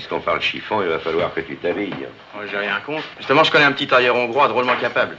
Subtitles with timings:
[0.00, 2.06] puisqu'on parle chiffon, il va falloir que tu t'habilles.
[2.34, 3.04] Moi, j'ai rien contre.
[3.18, 5.14] Justement, je connais un petit tailleur hongrois drôlement capable.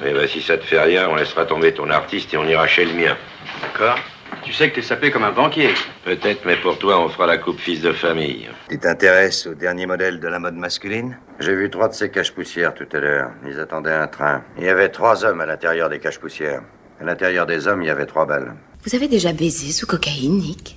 [0.00, 2.68] Eh ben, si ça te fait rien, on laissera tomber ton artiste et on ira
[2.68, 3.16] chez le mien.
[3.60, 3.98] D'accord
[4.44, 5.70] Tu sais que t'es sapé comme un banquier.
[6.04, 8.48] Peut-être, mais pour toi, on fera la coupe fils de famille.
[8.68, 11.18] Tu t'intéresses au dernier modèle de la mode masculine?
[11.40, 13.30] J'ai vu trois de ces caches-poussières tout à l'heure.
[13.44, 14.44] Ils attendaient un train.
[14.56, 16.62] Il y avait trois hommes à l'intérieur des caches-poussières.
[17.00, 18.54] À l'intérieur des hommes, il y avait trois balles.
[18.84, 20.76] Vous avez déjà baisé sous cocaïne, Nick?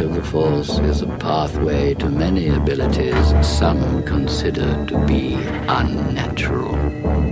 [0.00, 5.34] Side of the Force is a pathway to many abilities some consider to be
[5.68, 7.29] unnatural.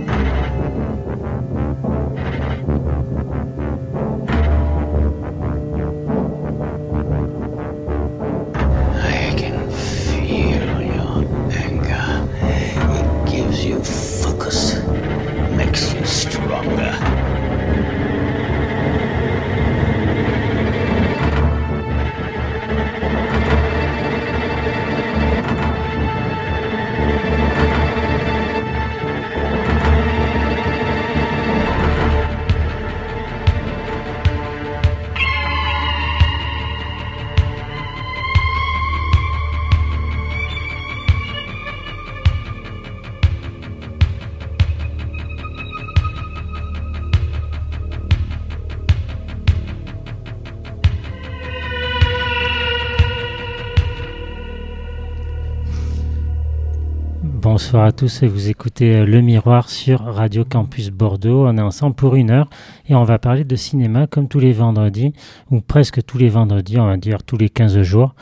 [57.69, 61.45] Bonsoir à tous et vous écoutez euh, Le Miroir sur Radio Campus Bordeaux.
[61.47, 62.49] On est ensemble pour une heure
[62.87, 65.13] et on va parler de cinéma comme tous les vendredis,
[65.51, 68.15] ou presque tous les vendredis, on va dire tous les 15 jours.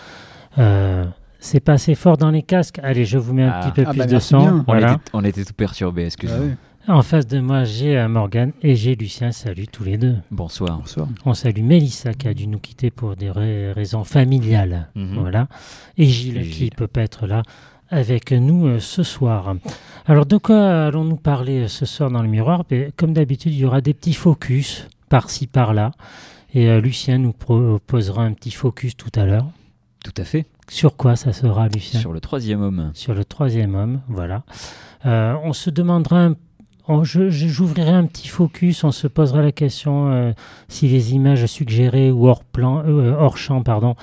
[0.58, 1.06] Euh,
[1.40, 2.82] c'est pas assez fort dans les casques.
[2.84, 3.62] Allez, je vous mets un Ah.
[3.62, 4.40] petit peu Ah plus bah de son.
[4.42, 4.56] bien.
[4.58, 4.92] On, Voilà.
[4.96, 6.44] était, on était tout perturbés, excusez-moi.
[6.50, 6.94] Ah oui.
[6.98, 9.32] En face de moi, j'ai euh, Morgane et j'ai Lucien.
[9.32, 10.16] Salut tous les deux.
[10.30, 10.78] Bonsoir.
[10.80, 11.08] Bonsoir.
[11.26, 14.90] On salue Mélissa qui a dû nous quitter pour des ra- raisons familiales.
[14.96, 15.20] Mhm.
[15.20, 15.48] Voilà.
[15.98, 16.76] Et Gilles Et qui Gilles.
[16.76, 17.44] peut pas être là
[17.90, 19.56] avec nous euh, ce soir.
[20.06, 22.64] Alors de quoi allons-nous parler euh, ce soir dans le miroir?
[22.70, 25.92] Ben, Comme d'habitude, il y aura des petits focus par-ci par-là.
[26.54, 29.48] Et euh, Lucien nous proposera un petit focus tout à l'heure.
[30.04, 30.46] Tout à fait.
[30.70, 32.00] Sur quoi ça sera, Lucien?
[32.00, 32.92] Sur le troisième homme.
[32.94, 34.44] Sur le troisième homme, voilà.
[35.06, 40.32] Euh, on se demandera, un- j'ouvrirai un petit focus, on se posera la question euh,
[40.68, 43.96] si les images suggérées ou hors plan, euh, hors champ, pardon,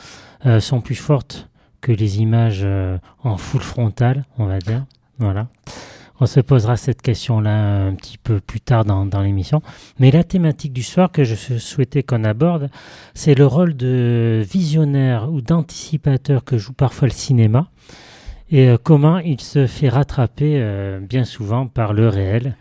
[0.47, 1.49] euh, sont plus fortes
[1.85, 4.85] que les images euh, en full frontal, on va dire.
[5.19, 5.49] Voilà.
[6.19, 9.61] On se posera cette question-là un petit peu plus tard dans, dans l'émission.
[9.99, 12.71] Mais la thématique du soir que je souhaitais qu'on aborde,
[13.13, 17.69] c'est le rôle de visionnaire ou d'anticipateur que joue parfois le cinéma
[18.51, 22.57] et euh, comment il se fait rattraper euh, bien souvent par le réel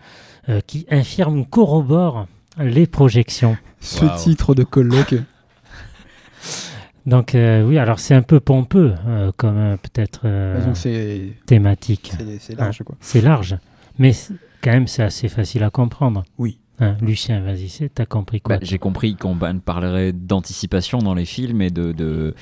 [0.49, 2.27] euh, qui infirme ou corrobore
[2.59, 3.55] les projections.
[3.79, 4.11] Ce Wow.
[4.17, 5.15] titre de colloque.
[7.05, 10.57] Donc euh, oui, alors c'est un peu pompeux euh, comme euh, peut-être euh,
[11.45, 12.13] thématique.
[12.39, 12.95] c'est- large quoi.
[13.01, 13.57] C'est large,
[13.99, 14.13] mais
[14.61, 16.23] quand même c'est assez facile à comprendre.
[16.37, 16.59] Oui.
[16.79, 18.55] Hein, Lucien, vas-y, c'est- t'as compris quoi?
[18.57, 22.33] Bah, J'ai compris qu'on ba- parlerait d'anticipation dans les films et de, de-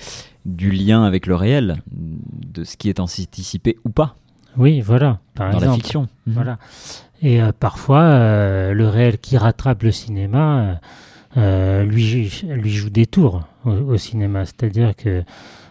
[0.46, 4.16] du lien avec le réel, de ce qui est anticipé ou pas
[4.58, 6.08] Oui, voilà, par dans la fiction.
[6.28, 6.34] Mhm.
[6.34, 6.60] Voilà.
[7.22, 10.80] Et euh, parfois, euh, le réel qui rattrape le cinéma
[11.36, 14.46] lui, lui joue des tours au, au cinéma.
[14.46, 15.24] C'est-à-dire que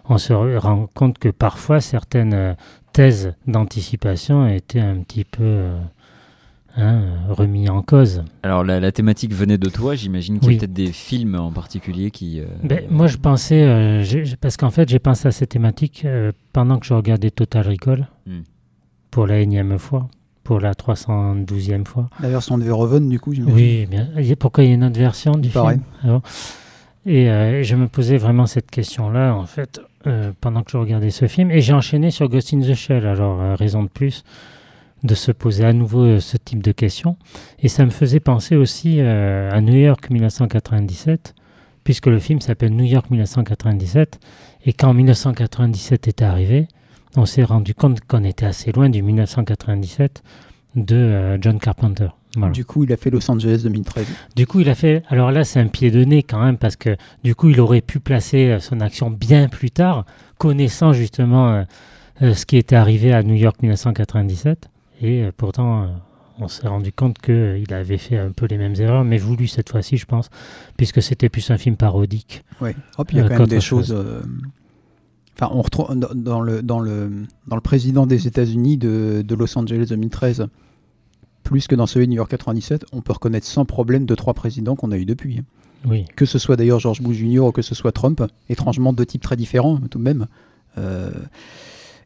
[0.09, 2.55] on se rend compte que parfois certaines euh,
[2.93, 5.79] thèses d'anticipation étaient un petit peu euh,
[6.77, 8.25] hein, remis en cause.
[8.43, 11.53] Alors la, la thématique venait de toi, j'imagine qu'il y a peut-être des films en
[11.53, 12.41] particulier qui...
[12.41, 14.05] euh, Ben, moi, je pensais, euh,
[14.41, 18.09] parce qu'en fait, j'ai pensé à cette thématique euh, pendant que je regardais Total Recall
[18.27, 18.41] Hmm.
[19.11, 20.09] pour la énième fois,
[20.45, 22.11] pour la 312e fois.
[22.21, 23.55] La version de Verhoeven du coup j'imagine.
[23.57, 24.09] Oui, bien.
[24.39, 25.79] Pourquoi il y a une autre version du Pareil.
[26.03, 26.13] film?
[26.15, 26.23] Bon
[27.07, 31.11] Et euh, je me posais vraiment cette question-là, en fait, euh, pendant que je regardais
[31.11, 31.51] ce film.
[31.51, 34.25] Et j'ai enchaîné sur Ghost in the Shell, alors euh, raison de plus
[35.03, 37.17] de se poser à nouveau euh, ce type de questions.
[37.61, 41.35] Et ça me faisait penser aussi euh, à New York 1997,
[41.85, 44.21] puisque le film s'appelle New York 1997.
[44.67, 46.69] Et quand 1997 est arrivé,
[47.17, 50.23] on s'est rendu compte qu'on était assez loin du 1997
[50.77, 52.09] de euh, John Carpenter.
[52.37, 52.53] Voilà.
[52.53, 54.07] Du coup il a fait Los Angeles 2013.
[54.37, 55.03] Du coup, il a fait.
[55.09, 57.81] Alors là, c'est un pied de nez quand même, parce que du coup, il aurait
[57.81, 60.05] pu placer euh, son action bien plus tard,
[60.39, 61.63] connaissant justement euh,
[62.23, 64.69] euh, ce qui était arrivé à New York 1997.
[65.03, 65.87] Et euh, pourtant, euh,
[66.39, 69.69] on s'est rendu compte qu'il avait fait un peu les mêmes erreurs, mais voulu cette
[69.71, 70.31] fois-ci, je pense,
[70.77, 72.45] puisque c'était plus un film parodique.
[72.61, 72.77] Ouais.
[72.99, 73.89] Hop, il y a quand même des choses.
[73.89, 74.23] chose.
[75.37, 77.11] Enfin, on retrouve dans- dans le, dans le,
[77.47, 80.47] dans le président des États-Unis de, de Los Angeles 2013,
[81.51, 84.35] plus que dans celui de New York 97, on peut reconnaître sans problème deux, trois
[84.35, 85.43] présidents qu'on a eu depuis.
[85.85, 86.05] Oui.
[86.15, 87.41] Que ce soit d'ailleurs George Bush Jr.
[87.41, 90.27] ou que ce soit Trump, étrangement deux types très différents tout de même.
[90.79, 91.11] Euh,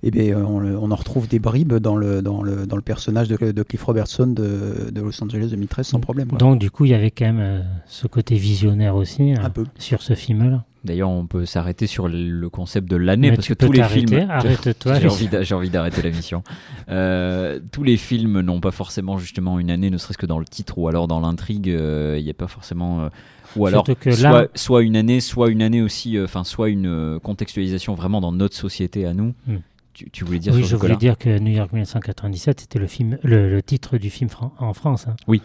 [0.03, 2.83] eh bien, on, le- on en retrouve des bribes dans le, dans le, dans le
[2.83, 6.29] personnage de, de Cliff Robertson de, de Los Angeles 2013 sans problème.
[6.29, 6.39] quoi.
[6.39, 9.51] Donc, du coup, il y avait quand même euh, ce côté visionnaire aussi hein, Un
[9.51, 9.65] peu.
[9.79, 10.65] sur ce film-là.
[10.85, 14.27] D'ailleurs, on peut s'arrêter sur le concept de l'année parce que tous les films.
[14.29, 14.99] arrête-toi.
[15.43, 16.43] J'ai envie, d'arrêter la mission.
[16.91, 20.45] Euh, tous les films n'ont pas forcément justement une année, ne serait-ce que dans le
[20.45, 21.71] titre ou alors dans l'intrigue.
[21.71, 23.05] euh, Il n'y a pas forcément.
[23.05, 23.09] euh,
[23.57, 26.45] ou alors Surtout que là- soit, soit une année, soit une année aussi, euh, enfin
[26.45, 29.33] soit une euh, contextualisation vraiment dans notre société à nous.
[29.47, 29.57] Hmm.
[29.95, 33.17] Tu, tu voulais dire Oui, je voulais dire que New York 1997, c'était le, film,
[33.23, 35.07] le, le titre du film fran- en France.
[35.09, 35.15] hein.
[35.29, 35.41] Oui.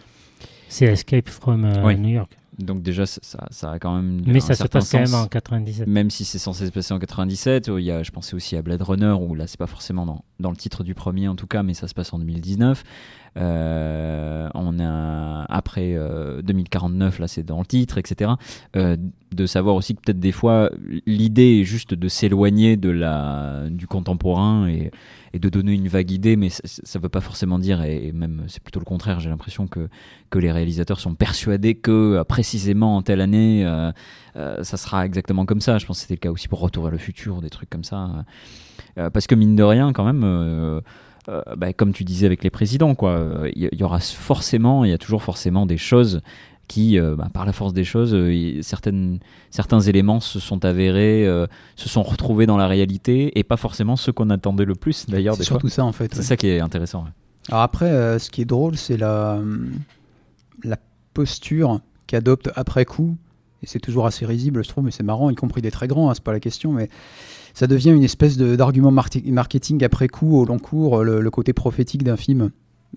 [0.68, 1.96] C'est Escape from euh, Oui.
[1.96, 2.32] New York.
[2.64, 4.22] Donc déjà, ça, ça, ça a quand même.
[4.26, 5.26] Mais un ça se passe quand même sens.
[5.26, 5.86] en 97.
[5.86, 8.56] Même si c'est censé se passer en 97, euh, il y a, je pensais aussi
[8.56, 11.36] à Blade Runner, où là c'est pas forcément dans, dans le titre du premier en
[11.36, 12.84] tout cas, mais ça se passe en 2019.
[13.36, 18.32] Euh, on a après euh, 2049, là c'est dans le titre, etc.
[18.76, 18.96] Euh,
[19.32, 20.70] de savoir aussi que peut-être des fois
[21.06, 24.90] l'idée est juste de s'éloigner de la du contemporain et,
[25.32, 28.44] et de donner une vague idée, mais ça, ça veut pas forcément dire, et, même
[28.48, 29.20] c'est plutôt le contraire.
[29.20, 29.88] J'ai l'impression que
[30.30, 33.90] que les réalisateurs sont persuadés que euh, précisément en telle année euh,
[34.36, 35.78] euh, ça sera exactement comme ça.
[35.78, 37.84] Je pense que c'était le cas aussi pour Retour vers le futur, des trucs comme
[37.84, 38.24] ça.
[38.96, 40.82] Parce que mine de rien, quand même,
[41.56, 44.98] bah, comme tu disais avec les présidents, quoi, il y aura forcément, il y a
[44.98, 46.20] toujours forcément des choses
[46.70, 49.18] qui, euh, bah, par la force des choses, euh, certaines,
[49.50, 53.96] certains éléments se sont avérés, euh, se sont retrouvés dans la réalité et pas forcément
[53.96, 55.34] ceux qu'on attendait le plus d'ailleurs.
[55.34, 55.54] C'est fois.
[55.56, 56.12] surtout ça en fait.
[56.12, 56.24] C'est ouais.
[56.24, 57.02] ça qui est intéressant.
[57.02, 57.10] ouais.
[57.48, 59.72] Alors après, ce qui est drôle, c'est la, hum,
[60.62, 60.76] la
[61.12, 63.16] posture qu'adopte après coup,
[63.64, 66.08] et c'est toujours assez risible, je trouve, mais c'est marrant, y compris des très grands,
[66.08, 66.88] hein, c'est pas la question, mais
[67.52, 72.04] ça devient une espèce d'argument marketing après coup, au long cours, le, le côté prophétique
[72.04, 72.52] d'un film.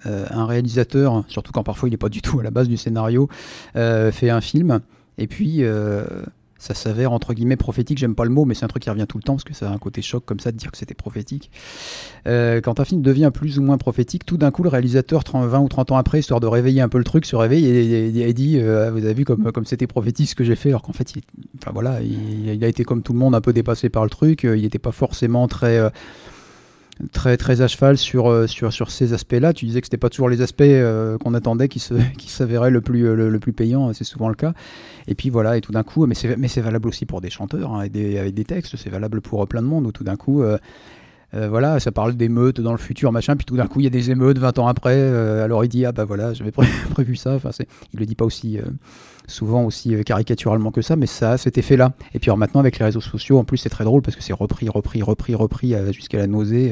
[0.07, 2.77] Euh, un réalisateur, surtout quand parfois il n'est pas du tout à la base du
[2.77, 3.29] scénario,
[3.75, 4.81] euh, fait un film,
[5.19, 6.03] et puis euh,
[6.57, 9.05] ça s'avère entre guillemets prophétique, j'aime pas le mot, mais c'est un truc qui revient
[9.07, 10.77] tout le temps, parce que ça a un côté choc comme ça de dire que
[10.77, 11.51] c'était prophétique.
[12.25, 15.59] Quand un film devient plus ou moins prophétique, tout d'un coup, le réalisateur, 30, 20
[15.59, 18.57] ou 30 ans après, histoire de réveiller un peu le truc, se réveille et, dit
[18.59, 21.21] Vous avez vu comme c'était prophétique ce que j'ai fait Alors qu'en fait, il,
[21.61, 24.43] enfin, voilà, il, a été comme tout le monde un peu dépassé par le truc.
[24.43, 25.79] Il n'était pas forcément très.
[27.11, 29.51] Très, très à cheval sur, euh, sur, sur ces aspects-là.
[29.51, 32.69] Tu disais que c'était pas toujours les aspects euh, qu'on attendait qui se- qui s'avéraient
[32.69, 34.53] le plus, euh, le, plus payant, c'est souvent le cas.
[35.07, 37.31] Et puis voilà, et tout d'un coup, mais c'est mais c'est valable aussi pour des
[37.31, 39.91] chanteurs, hein, avec, des, avec des textes, c'est valable pour euh, plein de monde, où
[39.91, 40.59] tout d'un coup, euh,
[41.35, 43.87] euh, voilà, ça parle d'émeutes dans le futur, machin, puis tout d'un coup, il y
[43.87, 46.67] a des émeutes 20 ans après, euh, alors il dit, ah bah voilà, j'avais pré-
[46.91, 47.49] prévu ça, enfin,
[47.93, 48.63] il le dit pas aussi euh,
[49.27, 51.93] souvent, aussi caricaturalement que ça, mais ça a cet effet-là.
[52.13, 54.21] Et puis alors maintenant, avec les réseaux sociaux, en plus, c'est très drôle, parce que
[54.21, 56.71] c'est repris, repris, repris, repris, jusqu'à la nausée,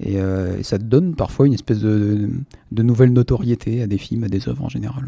[0.00, 0.18] et,
[0.62, 2.28] ça donne parfois une espèce de,
[2.72, 5.04] nouvelle notoriété à des films, à des œuvres en général.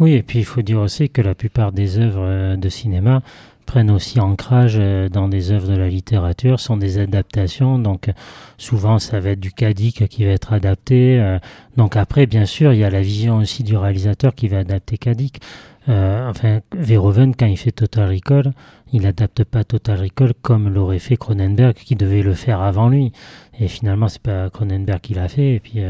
[0.00, 3.22] Oui, et puis il faut dire aussi que la plupart des œuvres de cinéma
[3.70, 8.12] prennent aussi ancrage euh, dans des œuvres de la littérature, sont des adaptations, donc euh,
[8.58, 11.20] souvent ça va être du cadique qui va être adapté.
[11.20, 11.38] euh,
[11.76, 14.98] donc après, bien sûr, il y a la vision aussi du réalisateur qui va adapter
[14.98, 15.40] cadique.
[15.88, 18.52] Euh, enfin, Verhoeven, quand il fait Total Recall,
[18.92, 23.12] il adapte pas Total Recall comme l'aurait fait Cronenberg, qui devait le faire avant lui.
[23.60, 25.54] Et finalement, c'est pas Cronenberg qui l'a fait.
[25.54, 25.80] Et puis,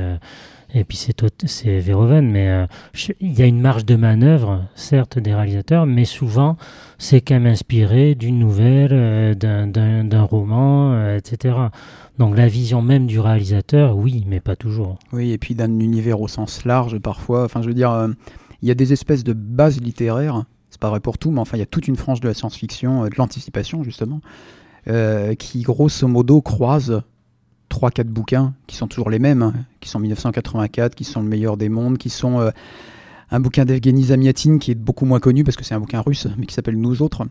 [0.75, 2.30] et puis c'est Verhoeven.
[2.30, 2.66] Mais euh,
[3.21, 6.56] il y a une marge de manœuvre, certes, des réalisateurs, mais souvent,
[6.99, 11.56] c'est quand même inspiré d'une nouvelle, euh, d'un- roman, euh, etc.
[12.18, 14.99] Donc la vision même du réalisateur, oui, mais pas toujours.
[15.12, 17.45] Oui, et puis d'un univers au sens large parfois.
[17.45, 18.09] Enfin, je veux dire,
[18.62, 20.45] il y a des espèces de bases littéraires.
[20.68, 22.35] C'est pas vrai pour tout, mais enfin, il y a toute une frange de la
[22.35, 24.21] science-fiction, de l'anticipation justement,
[25.38, 27.02] qui grosso modo croise
[27.71, 31.29] trois, quatre bouquins qui sont toujours les mêmes, hein, qui sont 1984, qui sont le
[31.29, 32.50] meilleur des mondes, qui sont euh,
[33.31, 36.27] un bouquin d'Evgeny Zamiatin qui est beaucoup moins connu parce que c'est un bouquin russe,
[36.37, 37.27] mais qui s'appelle Nous autres.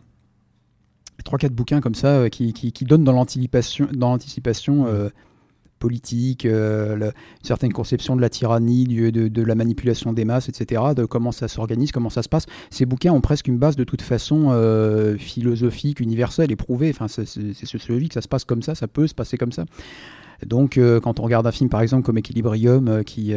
[1.26, 5.10] Trois, quatre bouquins comme ça euh, qui, donnent dans l'anticipation, dans l'anticipation euh,
[5.80, 7.12] politique, euh, le- une
[7.44, 11.48] certaine conception de la tyrannie, du- de, la manipulation des masses, etc., de comment ça
[11.48, 12.46] s'organise, comment ça se passe.
[12.70, 16.90] Ces bouquins ont presque une base de toute façon euh, philosophique, universelle, éprouvée.
[16.90, 17.26] Enfin, c'est
[17.66, 19.66] sociologique, ça se passe comme ça, ça peut se passer comme ça.
[20.46, 23.34] Donc, euh, quand on regarde un film, par exemple, comme Equilibrium, euh, qui,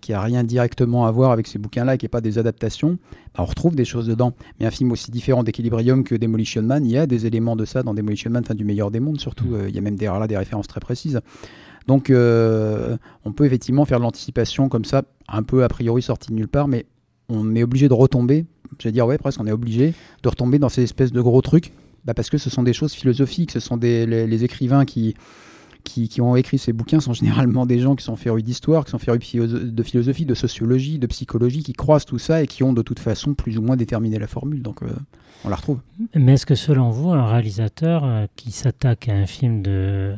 [0.00, 2.98] qui a rien directement à voir avec ces bouquins-là, qui n'est pas des adaptations,
[3.34, 4.34] bah, on retrouve des choses dedans.
[4.58, 7.64] Mais un film aussi différent d'Equilibrium que Demolition Man, il y a des éléments de
[7.64, 9.54] ça dans Demolition Man, enfin du meilleur des mondes surtout.
[9.54, 11.20] Euh, il y a même derrière là des références très précises.
[11.86, 16.28] Donc, euh, on peut effectivement faire de l'anticipation comme ça, un peu a priori sorti
[16.28, 16.86] de nulle part, mais
[17.28, 18.44] on est obligé de retomber.
[18.78, 21.72] J'allais dire, ouais, presque, on est obligé de retomber dans ces espèces de gros trucs
[22.04, 25.14] bah Parce que ce sont des choses philosophiques, ce sont des, les, écrivains qui,
[25.84, 28.90] qui, qui, ont écrit ces bouquins sont généralement des gens qui sont férus d'histoire, qui
[28.90, 32.72] sont férus de philosophie, de sociologie, de psychologie, qui croisent tout ça et qui ont
[32.72, 34.62] de toute façon plus ou moins déterminé la formule.
[34.62, 34.90] Donc euh,
[35.44, 35.80] on la retrouve.
[36.14, 40.14] Mais est-ce que selon vous, un réalisateur euh, qui s'attaque à un film de,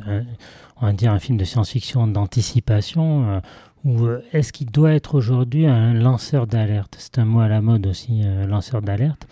[0.81, 3.39] on va dire un film de science-fiction d'anticipation, euh,
[3.85, 6.95] ou est-ce qu'il doit être aujourd'hui un lanceur d'alerte?
[6.99, 9.27] C'est un mot à la mode aussi, lanceur d'alerte.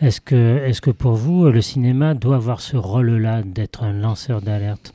[0.00, 4.40] Est-ce que, est que pour vous, le cinéma doit avoir ce rôle-là d'être un lanceur
[4.42, 4.92] d'alerte?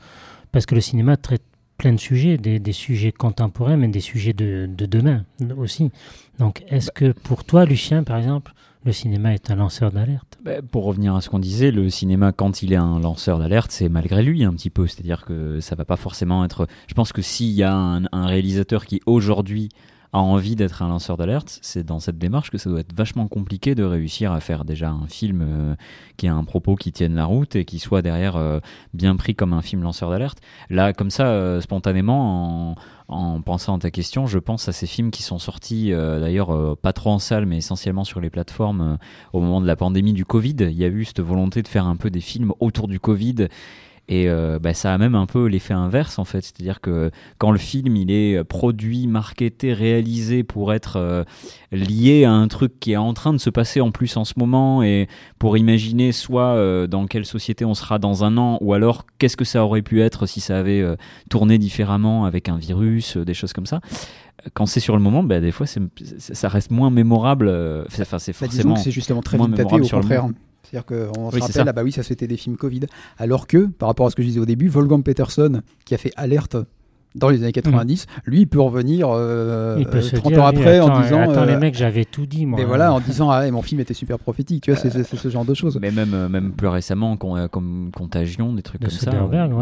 [0.52, 1.42] Parce que le cinéma traite
[1.76, 5.24] plein de sujets, des, sujets contemporains, mais des sujets de, de demain
[5.56, 5.90] aussi.
[6.38, 8.52] Donc, est-ce que pour toi, Lucien, par exemple,
[8.84, 10.38] le cinéma est un lanceur d'alerte?
[10.44, 13.70] Bah, Pour revenir à ce qu'on disait, le cinéma, quand il est un lanceur d'alerte,
[13.70, 14.88] c'est malgré lui un petit peu.
[14.88, 16.66] C'est-à-dire que ça va pas forcément être.
[16.88, 19.68] Je pense que s'il y a un réalisateur qui aujourd'hui
[20.12, 23.28] a envie d'être un lanceur d'alerte, c'est dans cette démarche que ça doit être vachement
[23.28, 25.74] compliqué de réussir à faire déjà un film euh,
[26.16, 28.60] qui a un propos qui tienne la route et qui soit derrière euh,
[28.94, 30.38] bien pris comme un film lanceur d'alerte.
[30.70, 32.74] Là, comme ça, euh, spontanément, en,
[33.08, 36.92] en, pensant à ta question, je pense à ces films qui sont sortis d'ailleurs pas
[36.92, 38.98] trop en salle, mais essentiellement sur les plateformes
[39.32, 40.56] au moment de la pandémie du Covid.
[40.60, 43.48] Il y a eu cette volonté de faire un peu des films autour du Covid
[44.08, 47.50] et euh, bah, ça a même un peu l'effet inverse en fait, c'est-à-dire que quand
[47.50, 51.24] le film il est produit, marketé, réalisé pour être euh,
[51.72, 54.34] lié à un truc qui est en train de se passer en plus en ce
[54.38, 58.72] moment et pour imaginer soit euh, dans quelle société on sera dans un an ou
[58.72, 60.84] alors qu'est-ce que ça aurait pu être si ça avait
[61.28, 63.80] tourné différemment avec un virus, des choses comme ça
[64.54, 67.48] quand c'est sur le moment, bah, des fois, ça reste moins mémorable.
[67.88, 68.76] Enfin, c'est bah, forcément.
[68.76, 70.28] c'est justement très vite daté, au contraire.
[70.70, 72.80] C'est-à-dire qu'on se rappelle, ah bah oui, ça c'était des films Covid.
[73.16, 75.98] Alors que, par rapport à ce que je disais au début, Wolfgang Peterson, qui a
[75.98, 76.56] fait Alerte
[77.18, 78.30] dans les années 90, mm.
[78.30, 81.20] lui, il peut revenir euh, 30 ans après en disant.
[81.30, 82.58] Attends, les euh, mecs, j'avais tout dit, moi.
[82.58, 85.44] Mais voilà, en disant, ah, mon film était super prophétique, tu vois, c'est ce genre
[85.44, 85.78] de choses.
[85.80, 89.10] Mais même, euh, même plus récemment, comme Contagion, des trucs comme ça,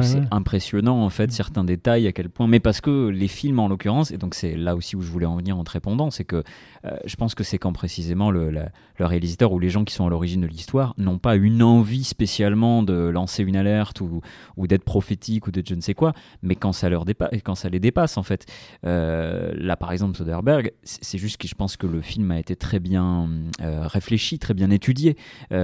[0.03, 1.31] c'est impressionnant, en fait, mm.
[1.31, 2.47] certains détails, à quel point.
[2.47, 5.27] Mais parce que les films, en l'occurrence, et donc c'est là aussi où je voulais
[5.27, 6.43] en venir en te répondant, c'est que
[6.87, 8.65] euh, je pense que c'est quand précisément le, le,
[9.01, 12.83] réalisateur ou les gens qui sont à l'origine de l'histoire n'ont pas une envie spécialement
[12.83, 14.21] de lancer une alerte ou,
[14.57, 17.55] ou d'être prophétique ou d'être je ne sais quoi, mais quand ça, leur dépasse, quand
[17.55, 18.45] ça les dépasse en fait.
[18.85, 22.57] Euh, là par exemple Soderbergh, c'est juste que je pense que le film a été
[22.57, 23.31] très bien
[23.63, 25.17] euh, réfléchi, très bien étudié,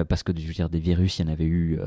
[0.08, 1.78] parce que je veux dire, des virus, il y en avait eu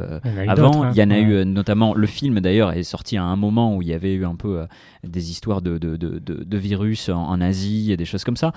[0.47, 0.91] avant, hein.
[0.93, 3.81] il y en a eu notamment, le film d'ailleurs est sorti à un moment où
[3.81, 4.65] il y avait eu un peu
[5.07, 8.53] des histoires de, de, de, de virus en, en, Asie et des choses comme ça.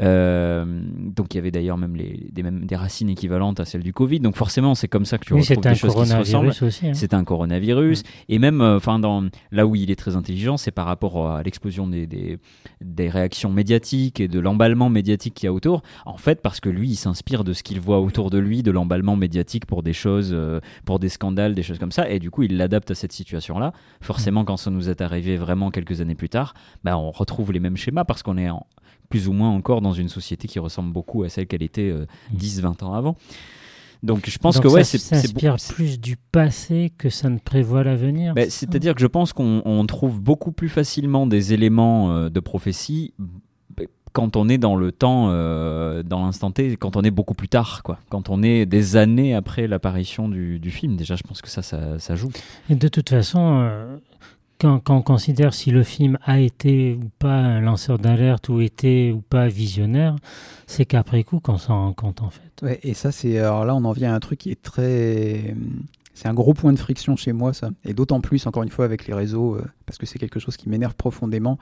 [0.00, 0.64] Euh,
[0.98, 3.92] donc il y avait d'ailleurs même les, des, même des racines équivalentes à celles du
[3.92, 4.20] Covid.
[4.20, 6.50] Donc forcément, c'est comme ça que tu retrouves des choses qui se ressemblent.
[6.50, 6.92] Hein.
[6.94, 8.02] C'est un coronavirus.
[8.28, 11.42] Et même, euh, enfin, dans là où il est très intelligent, c'est par rapport à
[11.42, 12.38] l'explosion des, des,
[12.80, 15.82] des, réactions médiatiques et de l'emballement médiatique qu'il y a autour.
[16.06, 18.70] En fait, parce que lui, il s'inspire de ce qu'il voit autour de lui, de
[18.70, 22.08] l'emballement médiatique pour des choses, euh, pour des scandales, des choses comme ça.
[22.08, 23.72] Et du coup, il l'adapte à cette situation-là.
[24.00, 27.60] Forcément, quand ça nous est arrivé vraiment quelques années plus tard, bah, on retrouve les
[27.60, 28.66] mêmes schémas parce qu'on est en,
[29.12, 31.94] plus ou moins encore dans une société qui ressemble beaucoup à celle qu'elle était
[32.34, 33.16] 10-20 euh, ans avant.
[34.02, 38.34] Donc je pense que ouais, c'est s'inspire plus du passé que ça ne prévoit l'avenir.
[38.34, 43.12] Bah, c'est-à-dire que je pense qu'on trouve beaucoup plus facilement des éléments euh, de prophétie
[43.18, 43.84] bah,
[44.14, 47.48] quand on est dans le temps, euh, dans l'instant T, quand on est beaucoup plus
[47.48, 47.98] tard, quoi.
[48.08, 51.62] Quand on est des années après l'apparition du, du, film, déjà, je pense que ça,
[51.62, 52.30] ça, ça joue.
[52.70, 54.00] Et de toute façon,
[54.62, 59.12] quand, on considère si le film a été ou pas un lanceur d'alerte ou été
[59.12, 60.16] ou pas visionnaire,
[60.66, 62.50] c'est qu'après coup qu'on s'en rend compte en fait.
[62.62, 65.54] Ouais, et ça c'est alors là on en vient à un truc qui est très
[66.14, 68.84] c'est un gros point de friction chez moi ça et d'autant plus encore une fois
[68.84, 71.58] avec les réseaux euh, parce que c'est quelque chose qui m'énerve profondément.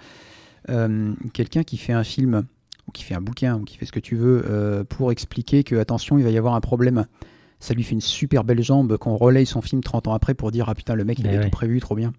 [0.68, 2.44] Euh, quelqu'un qui fait un film
[2.86, 5.64] ou qui fait un bouquin ou qui fait ce que tu veux euh, pour expliquer
[5.64, 7.06] que attention il va y avoir un problème
[7.60, 10.50] ça lui fait une super belle jambe qu'on relaye son film 30 ans après pour
[10.50, 12.12] dire ah putain le mec il ben avait tout prévu trop bien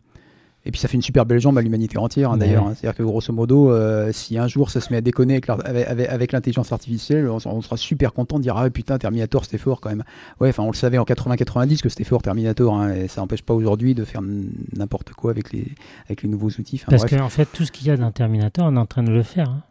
[0.66, 2.68] et puis ça fait une super belle jambe à l'humanité entière hein, d'ailleurs.
[2.68, 2.74] Hein.
[2.76, 6.72] C'est-à-dire que grosso modo, euh, si un jour ça se met à déconner avec, l'intelligence
[6.72, 10.04] artificielle, on, sera super content de dire ah putain Terminator c'était fort quand même.
[10.40, 13.42] Ouais, enfin on le savait en 80-90 que c'était fort Terminator, hein, et ça n'empêche
[13.42, 14.22] pas aujourd'hui de faire
[14.76, 15.66] n'importe quoi avec les,
[16.06, 16.82] avec les nouveaux outils.
[16.88, 19.12] Parce qu'en fait tout ce qu'il y a dans Terminator, on est en train de
[19.12, 19.62] le faire.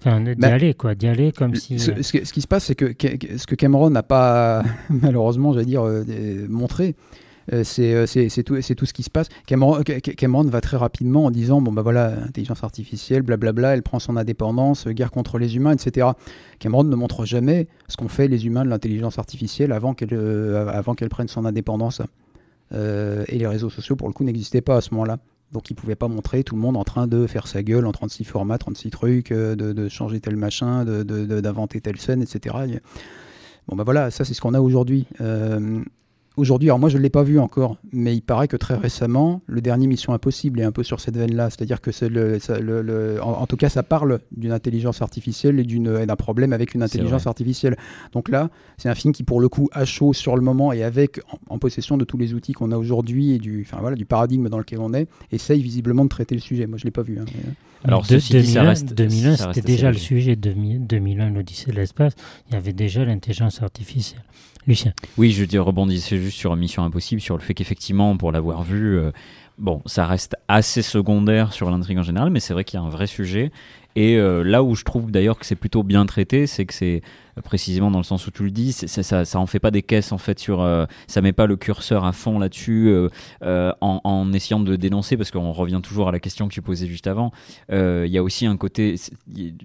[0.00, 1.78] Enfin, d'y bah, aller, quoi, d'y aller comme si.
[1.78, 2.94] Ce, ce, qui se passe, c'est que,
[3.36, 6.04] ce que Cameron n'a pas, malheureusement, j'allais dire, euh,
[6.48, 6.92] montré, euh, euh,
[7.62, 9.28] c'est tout, tout ce qui se passe.
[9.46, 14.16] Cameron, va très rapidement en disant bon bah voilà, intelligence artificielle, blablabla, elle prend son
[14.16, 16.08] indépendance, guerre contre les humains, etc.
[16.58, 20.82] Cameron ne montre jamais ce qu'ont fait les humains de l'intelligence artificielle avant qu'elle euh,
[21.10, 22.02] prenne son indépendance.
[22.72, 25.18] et les réseaux sociaux pour le coup n'existaient pas à ce moment-là.
[25.52, 27.92] Donc il pouvait pas montrer tout le monde en train de faire sa gueule en
[27.92, 32.56] 36 formats, 36 trucs, de, de changer tel machin, d'inventer telle scène, etc.
[33.68, 35.06] Bon bah voilà, ça c'est ce qu'on a aujourd'hui
[36.36, 39.42] aujourd'hui, alors moi je ne l'ai pas vu encore, mais il paraît que très récemment,
[39.46, 41.50] le dernier Mission Impossible est un peu sur cette veine-là.
[41.50, 46.16] C'est-à-dire que c'est le, le, en, tout cas, ça parle d'une intelligence artificielle et d'un
[46.16, 47.76] problème avec une intelligence artificielle.
[48.12, 50.82] Donc là, c'est un film qui, pour le coup, a chaud sur le moment et
[50.82, 54.04] avec en, possession de tous les outils qu'on a aujourd'hui et du, enfin, voilà, du
[54.04, 56.66] paradigme dans lequel on est, essaye visiblement de traiter le sujet.
[56.66, 57.18] Moi, je l'ai pas vu.
[57.18, 57.50] Hein, euh.
[57.84, 60.36] Alors, de, 2001, ça reste, 2001 c'était déjà le sujet.
[60.36, 62.14] 2001, l'Odyssée de l'espace,
[62.48, 64.22] il y avait déjà l'intelligence artificielle.
[64.66, 64.92] Lucien.
[65.16, 69.12] Oui, je rebondissais juste sur Mission Impossible, sur le fait qu'effectivement, pour l'avoir vu, euh,
[69.58, 72.86] bon, ça reste assez secondaire sur l'intrigue en général, mais c'est vrai qu'il y a
[72.86, 73.52] un vrai sujet.
[73.94, 77.02] Et euh, là où je trouve d'ailleurs que c'est plutôt bien traité, c'est que c'est
[77.42, 80.12] précisément dans le sens où tu le dis, ça, ça en fait pas des caisses
[80.12, 83.08] en fait sur, euh, ça met pas le curseur à fond là-dessus euh,
[83.42, 86.86] euh, en, essayant de dénoncer parce qu'on revient toujours à la question que tu posais
[86.86, 87.32] juste avant.
[87.70, 88.96] Il y a aussi un côté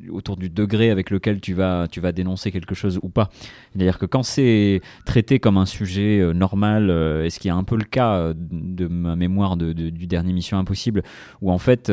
[0.09, 3.29] autour du degré avec lequel tu vas, tu vas dénoncer quelque chose ou pas.
[3.73, 6.89] C'est-à-dire que quand c'est traité comme un sujet normal,
[7.23, 10.57] et ce qui est un peu le cas de ma mémoire de, du dernier Mission
[10.57, 11.03] Impossible,
[11.41, 11.91] où en fait,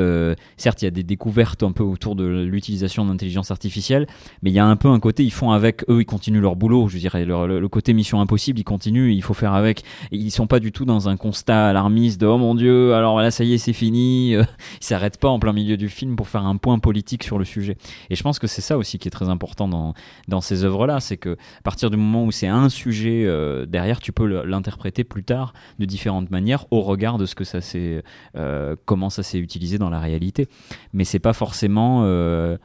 [0.56, 4.06] certes, il y a des découvertes un peu autour de l'utilisation d'intelligence artificielle,
[4.42, 6.56] mais il y a un peu un côté, ils font avec eux, ils continuent leur
[6.56, 6.88] boulot.
[6.88, 9.82] Je dirais, le, côté mission impossible, ils continuent, il faut faire avec.
[10.10, 13.30] ils sont pas du tout dans un constat alarmiste de oh mon dieu, alors là,
[13.30, 14.32] ça y est, c'est fini.
[14.32, 14.46] ils
[14.80, 17.76] s'arrêtent pas en plein milieu du film pour faire un point politique sur le sujet.
[18.10, 19.94] Et je pense que c'est ça aussi qui est très important dans,
[20.28, 24.00] dans ces œuvres-là, c'est que à partir du moment où c'est un sujet euh, derrière,
[24.00, 28.02] tu peux l'interpréter plus tard de différentes manières au regard de ce que ça s'est,
[28.36, 30.48] euh, comment ça s'est utilisé dans la réalité.
[30.92, 32.56] Mais c'est pas forcément euh,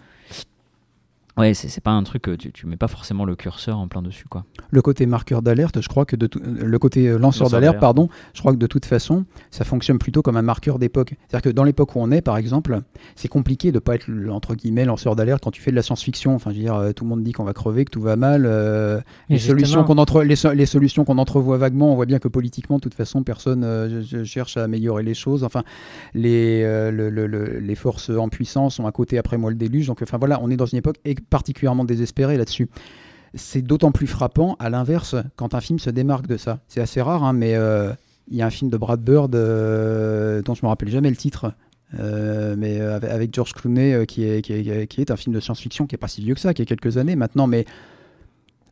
[1.36, 4.04] Ouais, c'est pas un truc que tu, tu mets pas forcément le curseur en plein
[4.04, 4.46] dessus, quoi.
[4.70, 8.40] Le côté marqueur d'alerte, je crois que de le côté euh, lanceur d'alerte, pardon, je
[8.40, 11.16] crois que de toute façon, ça fonctionne plutôt comme un marqueur d'époque.
[11.28, 12.82] C'est-à-dire que dans l'époque où on est, par exemple,
[13.16, 16.36] c'est compliqué de pas être entre guillemets lanceur d'alerte quand tu fais de la science-fiction.
[16.36, 18.16] Enfin, je veux dire, euh, tout le monde dit qu'on va crever, que tout va
[18.16, 18.44] mal.
[18.46, 22.28] Euh, les, solutions qu'on entre, les, les, solutions qu'on entrevoit vaguement, on voit bien que
[22.28, 23.66] politiquement, de toute façon, personne
[24.24, 25.44] cherche à améliorer les choses.
[25.44, 25.64] Enfin,
[26.14, 26.62] les,
[26.92, 27.26] le, le,
[27.60, 29.88] les forces en puissance ont un côté après moi le déluge.
[29.88, 30.98] Donc, enfin voilà, on est dans une époque
[31.30, 32.70] particulièrement désespéré là-dessus.
[33.36, 36.60] C'est d'autant plus frappant, à l'inverse, quand un film se démarque de ça.
[36.68, 37.92] C'est assez rare, hein, mais euh,
[38.30, 41.16] il y a un film de Brad Bird euh, dont je me rappelle jamais le
[41.16, 41.54] titre,
[42.00, 45.98] euh, mais avec George Clooney qui est, qui, est, un film de science-fiction qui est
[45.98, 47.66] pas si vieux que ça, qui a quelques années maintenant, mais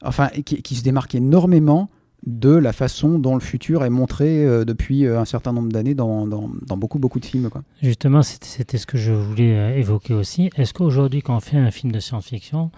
[0.04, 1.90] enfin qui, se démarque énormément
[2.26, 6.78] de la façon dont le futur est montré depuis un certain nombre d'années dans, dans,
[6.78, 7.50] beaucoup beaucoup de films.
[7.50, 7.64] Quoi.
[7.82, 10.52] Justement, c'était ce que je voulais évoquer aussi.
[10.56, 12.70] Est-ce qu'aujourd'hui, quand on fait un film de science-fiction,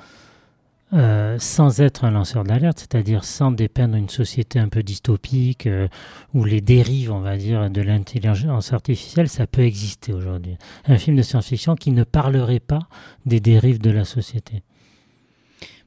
[0.94, 5.88] euh, sans être un lanceur d'alerte, c'est-à-dire sans dépeindre une société un peu dystopique euh,
[6.36, 10.56] où les dérives, on va dire, de l'intelligence artificielle, ça peut exister aujourd'hui?
[10.86, 12.88] Un film de science-fiction qui ne parlerait pas
[13.26, 14.62] des dérives de la société?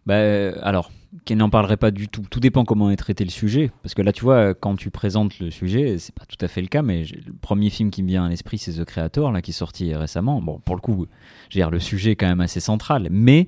[0.07, 0.17] Bah,
[0.63, 0.91] alors,
[1.25, 2.23] qui n'en parlerait pas du tout.
[2.31, 3.71] Tout dépend comment est traité le sujet.
[3.83, 6.61] Parce que là, tu vois, quand tu présentes le sujet, c'est pas tout à fait
[6.61, 9.43] le cas, mais le premier film qui me vient à l'esprit, c'est The Creator, là,
[9.43, 10.41] qui est sorti récemment.
[10.41, 11.07] Bon, pour le coup,
[11.51, 13.09] dire, le sujet est quand même assez central.
[13.11, 13.47] Mais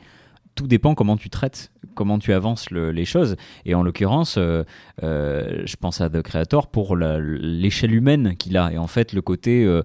[0.54, 3.34] tout dépend comment tu traites, comment tu avances les choses.
[3.64, 4.62] Et en l'occurrence, euh,
[5.02, 8.72] euh, je pense à The Creator pour l'échelle humaine qu'il a.
[8.72, 9.82] Et en fait, le côté, euh,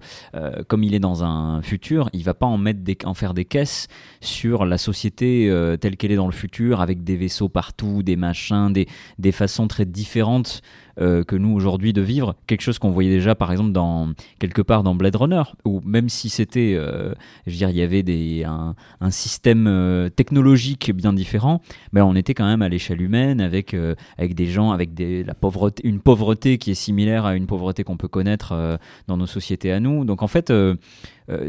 [0.68, 2.64] comme il est dans un futur, il va pas en,
[3.04, 3.88] en faire des caisses
[4.20, 8.72] sur la société telle qu'elle est dans le futur, avec des vaisseaux partout, des machins,
[8.72, 10.62] des façons très différentes
[11.00, 14.62] euh, que nous aujourd'hui de vivre, quelque chose qu'on voyait déjà par exemple dans quelque
[14.62, 17.12] part dans Blade Runner, où même si c'était, euh,
[17.46, 18.74] je veux dire, il y avait des, un,
[19.10, 21.60] système euh, technologique bien différent,
[21.92, 23.76] mais on était quand même à l'échelle humaine avec
[24.18, 27.82] avec des gens avec des, la pauvreté, une pauvreté qui est similaire à une pauvreté
[27.82, 28.78] qu'on peut connaître
[29.08, 30.04] dans nos sociétés à nous.
[30.04, 30.52] Donc en fait.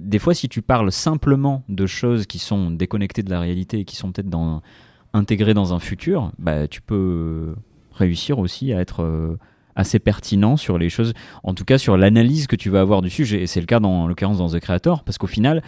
[0.01, 3.85] des fois, si tu parles simplement de choses qui sont déconnectées de la réalité et
[3.85, 4.61] qui sont peut-être dans,
[5.13, 7.55] intégrées dans un futur, bah, tu peux
[7.95, 9.37] réussir aussi à être euh,
[9.75, 13.09] assez pertinent sur les choses, en tout cas sur l'analyse que tu vas avoir du
[13.09, 13.41] sujet.
[13.41, 15.61] Et c'est le cas dans en l'occurrence dans The Creator, parce qu'au final,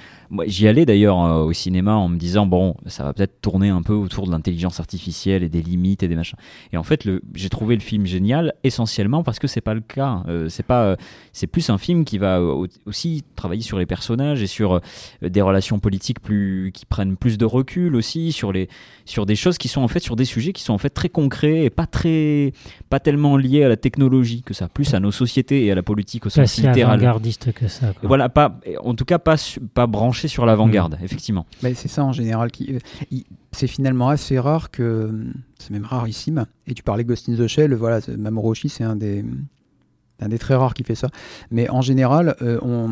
[0.45, 3.81] j'y allais d'ailleurs euh, au cinéma en me disant bon, ça va peut-être tourner un
[3.81, 6.37] peu autour de l'intelligence artificielle et des limites et des machins.
[6.71, 10.23] Et en fait, j'ai trouvé le film génial essentiellement parce que c'est pas le cas.
[10.27, 10.95] Euh, c'est pas,
[11.33, 12.41] c'est plus un film qui va
[12.85, 14.79] aussi travailler sur les personnages et sur
[15.21, 18.69] des relations politiques plus qui prennent plus de recul aussi sur les
[19.05, 21.09] sur des choses qui sont en fait sur des sujets qui sont en fait très
[21.09, 22.53] concrets et pas très
[22.89, 23.96] pas tellement liés à la technologie
[24.45, 26.93] que ça, plus à nos sociétés et à la politique au sens littéral.
[26.93, 27.93] avant-gardiste que ça.
[28.03, 29.35] voilà, pas en tout cas pas
[29.73, 31.03] pas branché sur l'avant-garde, mm.
[31.03, 31.45] effectivement.
[31.63, 32.77] Mais c'est ça en général qui
[33.51, 35.11] c'est finalement assez rare que
[35.59, 36.45] c'est même rarissime.
[36.67, 39.23] Et tu parlais Ghost in the Shell, voilà, Mamoru c'est un des
[40.19, 41.09] un des très rares qui fait ça.
[41.51, 42.89] Mais en général, euh, on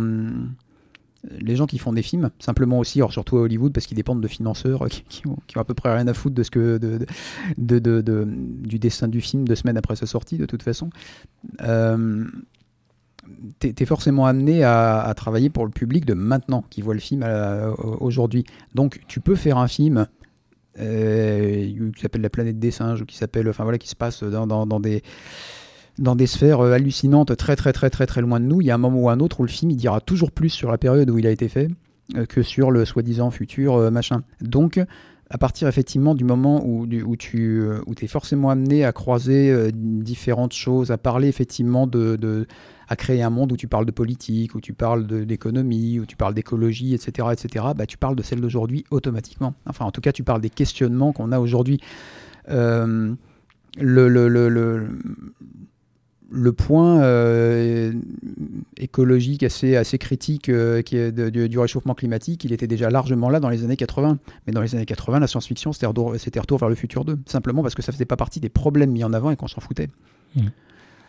[1.39, 4.21] les gens qui font des films, simplement aussi, alors surtout à Hollywood, parce qu'ils dépendent
[4.21, 6.77] de financeurs qui, qui, ont, à peu près rien à foutre de ce que
[7.57, 10.89] de, du dessin du film deux semaines après sa sortie, de toute façon.
[11.61, 12.25] Euh,
[13.59, 17.23] tu es, forcément amené à, travailler pour le public de maintenant, qui voit le film
[17.23, 18.45] euh, aujourd'hui.
[18.75, 20.07] Donc tu peux faire un film
[20.79, 24.23] euh, qui s'appelle La planète des singes, ou qui s'appelle, enfin voilà, qui se passe
[24.23, 25.01] dans, dans des
[25.99, 28.61] dans des sphères euh, hallucinantes très très très très très loin de nous.
[28.61, 30.49] Il y a un moment ou un autre où le film il dira toujours plus
[30.49, 31.69] sur la période où il a été fait
[32.15, 34.23] euh, que sur le soi-disant futur euh, machin.
[34.41, 34.79] Donc
[35.29, 36.85] à partir effectivement du moment où,
[37.17, 37.67] tu
[37.99, 42.45] es forcément amené à croiser différentes choses, à parler effectivement de,
[42.87, 46.15] à créer un monde où tu parles de politique, où tu parles d'économie, où tu
[46.15, 49.55] parles d'écologie, etc., etc., bah, tu parles de celle d'aujourd'hui automatiquement.
[49.65, 51.79] Enfin, en tout cas, tu parles des questionnements qu'on a aujourd'hui.
[52.47, 53.17] le,
[56.31, 57.93] le point euh,
[58.77, 63.39] écologique assez, assez critique euh, qui est du réchauffement climatique, il était déjà largement là
[63.39, 64.17] dans les années 80.
[64.47, 67.75] Mais dans les années 80, la science-fiction, c'était retour, vers le futur 2, simplement parce
[67.75, 69.89] que ça faisait pas partie des problèmes mis en avant et qu'on s'en foutait.
[70.35, 70.41] Mmh.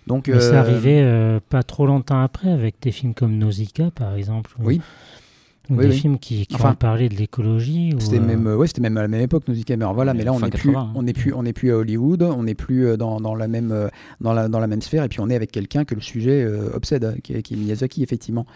[0.07, 4.15] Donc, Mais ça euh, arrivait pas trop longtemps après avec des films comme Nausicaa, par
[4.15, 4.53] exemple.
[4.61, 4.81] Oui
[5.71, 9.03] des films qui, qui ont parlé de l'écologie C'était même, euh, ouais, c'était même à
[9.03, 9.93] la même époque, caméras.
[9.93, 10.93] Voilà, mais là, on n'est plus, hein.
[10.95, 13.89] on plus, on plus à Hollywood, on n'est plus euh, dans, dans, la même, euh,
[14.21, 16.47] dans, la, dans la même sphère, et puis on est avec quelqu'un que le sujet
[16.75, 18.47] obsède, qui est, qui est, Miyazaki, effectivement.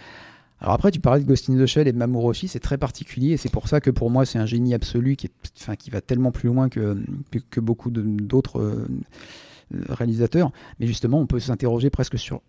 [0.60, 3.32] Alors après, tu parlais de Ghost in the Shell et de Mamoru c'est très particulier,
[3.32, 5.90] et c'est pour ça que pour moi, c'est un génie absolu qui, est, enfin, qui
[5.90, 6.98] va tellement plus loin que,
[7.50, 8.86] que beaucoup d'autres
[9.88, 10.50] réalisateurs.
[10.78, 12.42] Mais justement, on peut s'interroger presque sur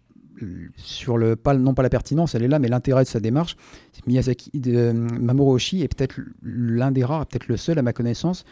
[0.78, 3.56] sur le non pas la pertinence, elle est là, mais l'intérêt de sa démarche.
[4.08, 4.52] Miyazaki,
[4.94, 8.46] Mamoru Oshii est peut-être l'un des rares, peut-être le seul à ma connaissance,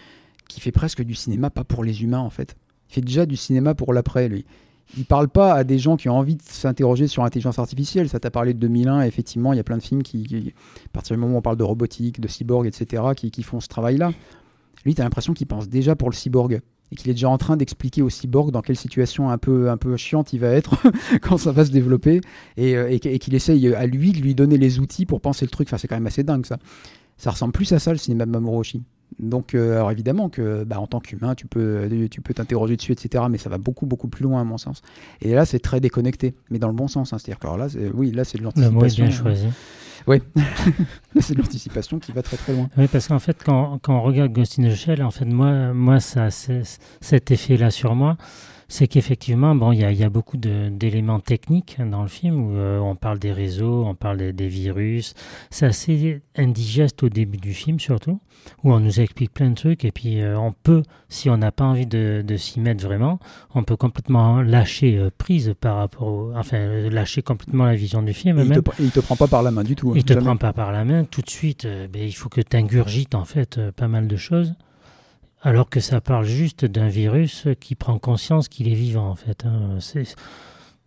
[0.48, 2.56] qui fait presque du cinéma pas pour les humains en fait.
[2.90, 4.46] Il fait déjà du cinéma pour l'après lui.
[4.98, 8.10] Il parle pas à des gens qui ont envie de s'interroger sur l'intelligence artificielle.
[8.10, 10.54] Ça t'a parlé de 2001, effectivement, il y a plein de films qui,
[10.86, 13.60] à partir du moment où on parle de robotique, de cyborg, etc., qui, qui font
[13.60, 14.12] ce travail-là.
[14.86, 17.38] Lui, tu as l'impression qu'il pense déjà pour le cyborg et qu'il est déjà en
[17.38, 20.76] train d'expliquer au cyborg dans quelle situation un peu, un peu chiante il va être
[21.22, 22.22] quand ça va se développer
[22.58, 25.52] et, euh, et, qu'il essaye à lui de lui donner les outils pour penser le
[25.52, 25.68] truc.
[25.68, 26.58] Enfin, c'est quand même assez dingue ça.
[27.18, 28.84] Ça ressemble plus à ça le cinéma de Mamoru Oshii.
[29.18, 32.78] Donc, euh, alors évidemment que, bah, en tant qu'humain, tu peux, euh, tu peux t'interroger
[32.78, 33.26] dessus, etc.
[33.30, 34.82] Mais ça va beaucoup, beaucoup plus loin à mon sens.
[35.22, 37.12] Et là, c'est très déconnecté, mais dans le bon sens.
[37.12, 37.18] Hein.
[37.18, 38.74] C'est-à-dire que là, oui, là, c'est de l'anticipation.
[38.74, 39.48] Le mot est bien choisi.
[40.08, 40.22] Oui,
[41.20, 42.70] c'est l'anticipation qui va très très loin.
[42.78, 45.74] Oui, parce qu'en fait, quand, quand, on regarde Ghost in the Shell, en fait, moi,
[45.74, 48.18] moi ça, cet effet-là sur moi,
[48.70, 52.56] c'est qu'effectivement, bon, il y a, y a, beaucoup d'éléments techniques dans le film où
[52.56, 55.16] euh, on parle des réseaux, on parle des, virus.
[55.50, 58.20] C'est assez indigeste au début du film, surtout,
[58.64, 61.52] où on nous explique plein de trucs et puis euh, on peut, si on n'a
[61.52, 63.20] pas envie de, de s'y mettre vraiment,
[63.56, 68.14] on peut complètement lâcher euh, prise par rapport au, enfin, lâcher complètement la vision du
[68.14, 68.40] film.
[68.40, 69.92] Il, te, il te prend pas par la main du tout.
[69.92, 71.66] Hein, il te prend pas par la main tout de suite.
[71.66, 74.54] Ben, il faut que tu ingurgites en fait pas mal de choses
[75.42, 79.46] alors que ça parle juste d'un virus qui prend conscience qu'il est vivant en fait.
[79.46, 79.78] Hein.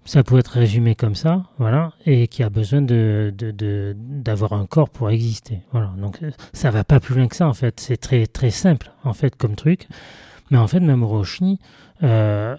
[0.04, 3.34] ça peut être résumé comme ça, voilà, et qui a besoin de,
[3.96, 5.60] d'avoir un corps pour exister.
[5.72, 6.20] Voilà, donc
[6.52, 7.80] ça va pas plus loin que ça en fait.
[7.80, 9.88] C'est très très simple en fait comme truc,
[10.50, 11.24] mais en fait Mamoru
[12.02, 12.56] euh,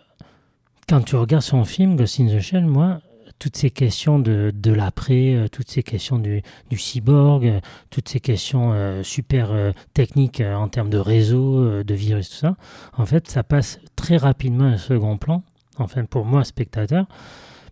[0.87, 2.99] quand tu regardes son film Ghost in the Shell, moi,
[3.39, 8.09] toutes ces questions de, de l'après, euh, toutes ces questions du, du cyborg, euh, toutes
[8.09, 12.55] ces questions euh, super techniques en termes de réseau, de virus, tout ça,
[12.97, 15.43] en fait, ça passe très rapidement à un second plan,
[15.77, 17.05] enfin pour moi, spectateur,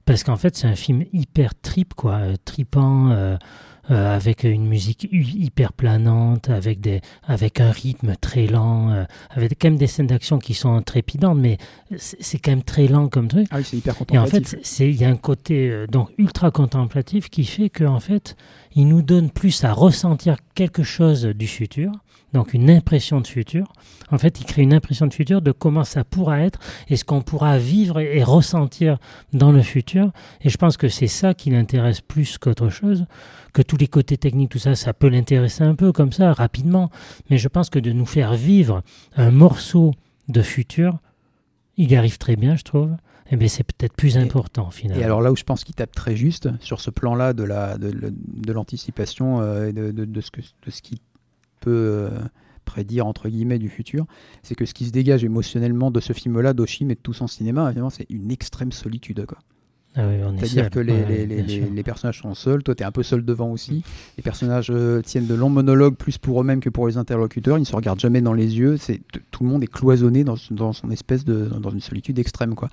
[0.06, 3.38] parce qu'en fait, c'est un film hyper trip, quoi, tripant.
[3.92, 9.58] Euh, avec une musique hyper planante, avec, des, avec un rythme très lent, euh, avec
[9.60, 11.58] quand même des scènes d'action qui sont trépidantes, mais
[11.98, 13.48] c'est quand même très lent comme truc.
[13.52, 14.54] Ah oui, c'est hyper contemplatif.
[14.54, 17.96] Et en fait, il y a un côté euh, donc ultra contemplatif qui fait qu'en
[17.96, 18.38] en fait,
[18.76, 21.92] il nous donne plus à ressentir quelque chose du futur,
[22.34, 23.72] donc une impression de futur.
[24.10, 27.04] En fait, il crée une impression de futur de comment ça pourra être et ce
[27.04, 28.98] qu'on pourra vivre et ressentir
[29.34, 30.12] dans le futur.
[30.42, 33.06] Et je pense que c'est ça qui l'intéresse plus qu'autre chose
[33.54, 36.90] que tous les côtés techniques, tout ça, ça peut l'intéresser un peu comme ça, rapidement.
[37.30, 38.82] Mais je pense que de nous faire vivre
[39.18, 39.94] un morceau
[40.30, 41.00] de futur,
[41.78, 42.96] il y arrive très bien, je trouve.
[43.32, 45.02] Eh bien, c'est peut-être plus important finalement.
[45.02, 47.78] Et alors là où je pense qu'il tape très juste sur ce plan-là de la
[47.78, 51.02] de, l'anticipation euh, et de, de, ce que de ce qui
[51.62, 52.10] peut euh,
[52.66, 54.06] prédire entre guillemets du futur,
[54.44, 57.28] c'est que ce qui se dégage émotionnellement de ce film-là, d'Oshim et de tout son
[57.28, 59.26] cinéma, c'est une extrême solitude.
[59.26, 59.38] Quoi.
[59.96, 60.04] Ah
[60.38, 63.50] C'est-à-dire que les, les, les, personnages sont seuls, toi tu es un peu seul devant
[63.52, 63.84] aussi.
[64.16, 67.62] Les personnages euh, tiennent de longs monologues plus pour eux-mêmes que pour les interlocuteurs, ils
[67.62, 70.72] ne se regardent jamais dans les yeux, c'est tout le monde est cloisonné dans, dans,
[70.72, 72.70] son espèce de dans une solitude extrême quoi.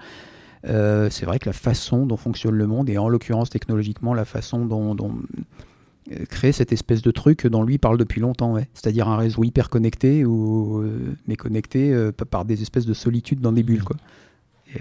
[0.66, 4.24] Euh, c'est vrai que la façon dont fonctionne le monde et en l'occurrence technologiquement la
[4.24, 5.14] façon dont, dont
[6.12, 9.68] euh, créer cette espèce de truc dont lui parle depuis longtemps, c'est-à-dire un réseau hyper
[9.68, 11.16] connecté, ou, euh,
[11.76, 13.84] euh, par des espèces de solitude dans des bulles.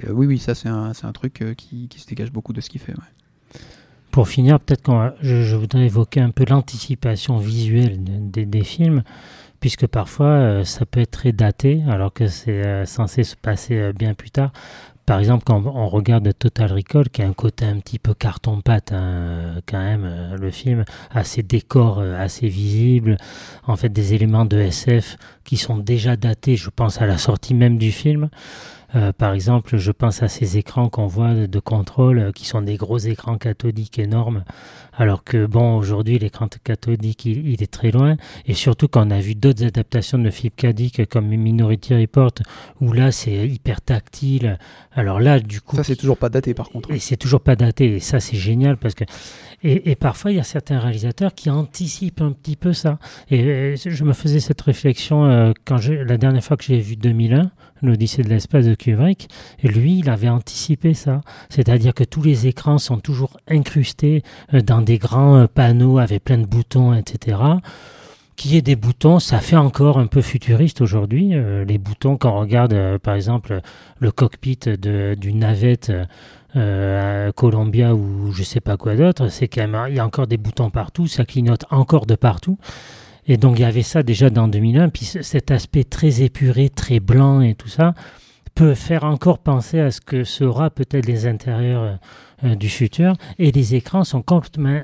[0.10, 2.94] Oui, oui, ça c'est un, truc qui, se dégage beaucoup de ce qu'il fait.
[4.12, 9.04] Pour finir, peut-être que je, voudrais évoquer un peu l'anticipation visuelle des films
[9.60, 14.30] puisque parfois ça peut être très daté alors que c'est censé se passer bien plus
[14.30, 14.52] tard.
[15.08, 18.92] Par exemple, quand on regarde Total Recall, qui a un côté un petit peu carton-pâte,
[18.92, 23.18] hein, quand même, euh, le film a ses décors euh, assez visibles,
[23.66, 25.16] en fait des éléments de SF
[25.46, 28.30] qui sont déjà datés, je pense à la sortie même du film.
[28.96, 32.62] Euh, par exemple, je pense à ces écrans qu'on voit de, contrôle, euh, qui sont
[32.62, 34.44] des gros écrans cathodiques énormes,
[34.94, 39.20] alors que bon, aujourd'hui, l'écran cathodique, il, est très loin, et surtout quand on a
[39.20, 42.34] vu d'autres adaptations de Philippe Cadic, comme Minority Report,
[42.80, 44.58] où là, c'est hyper tactile.
[44.94, 45.76] Alors là, du coup...
[45.76, 46.92] Ça, c'est toujours pas daté, par contre.
[46.92, 49.04] Et c'est toujours pas daté, et ça, c'est génial, parce que...
[49.64, 53.00] Et, parfois, il y a certains réalisateurs qui anticipent un petit peu ça.
[53.32, 57.52] Et, euh, je me faisais cette réflexion quand la dernière fois que j'ai vu 2001,
[57.82, 59.30] l'Odyssée de l'espace de Kubrick,
[59.64, 61.22] lui, il avait anticipé ça.
[61.50, 66.24] C'est-à-dire que tous les écrans sont toujours incrustés euh, dans des grands euh, panneaux avec
[66.24, 67.40] plein de boutons, etc.
[68.36, 71.32] Qu'il y ait des boutons, ça fait encore un peu futuriste aujourd'hui.
[71.34, 73.62] Euh, les boutons, quand on regarde par exemple
[74.00, 75.92] le cockpit d'une navette
[76.56, 80.28] à Columbia ou je sais pas quoi d'autre, c'est quand même, il y a encore
[80.28, 82.58] des boutons partout, ça clignote encore de partout.
[83.28, 87.00] Et donc il y avait ça déjà dans 2001, puis cet aspect très épuré, très
[87.00, 87.94] blanc et tout ça
[88.58, 92.00] peut faire encore penser à ce que sera peut-être les intérieurs
[92.44, 93.14] euh, du futur.
[93.38, 94.82] Et les écrans sont complètement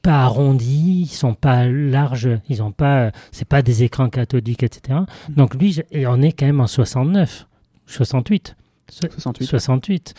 [0.00, 5.00] pas arrondis, ils sont pas larges, ils ont pas, c'est pas des écrans cathodiques, etc.
[5.28, 7.46] Donc lui, et on est quand même en 69,
[7.86, 8.56] 68.
[8.90, 9.46] 68.
[9.46, 10.14] 68.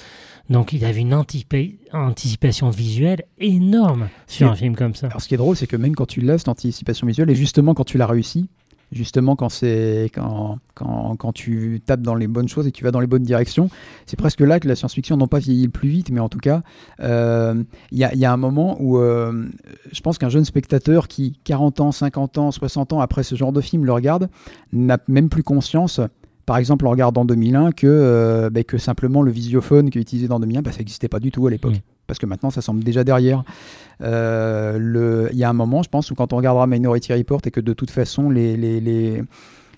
[0.49, 5.07] Donc il avait une anticipation visuelle énorme sur un film comme ça.
[5.07, 7.35] Alors ce qui est drôle, c'est que même quand tu l'as, cette anticipation visuelle, et
[7.35, 8.49] justement quand tu l'as réussi,
[8.91, 12.91] justement quand c'est quand, quand, quand, tu tapes dans les bonnes choses et tu vas
[12.91, 13.69] dans les bonnes directions,
[14.07, 16.39] c'est presque là que la science-fiction non pas vieillit le plus vite, mais en tout
[16.39, 16.61] cas,
[16.99, 19.47] euh, il y, a, y, a, un moment où euh,
[19.91, 23.51] je pense qu'un jeune spectateur qui 40 ans, 50 ans, 60 ans après ce genre
[23.51, 24.29] de film le regarde,
[24.73, 26.01] n'a même plus conscience
[26.49, 30.27] par exemple en regardant 2001 que, euh, bah, que simplement le visiophone qui est utilisé
[30.27, 31.75] dans 2001, bah, ça n'existait pas du tout à l'époque.
[32.07, 33.43] Parce que maintenant, ça semble déjà derrière.
[34.01, 37.51] Euh, il y a un moment, je pense, où quand on regardera Minority Report et
[37.51, 39.21] que de toute façon, les, les, les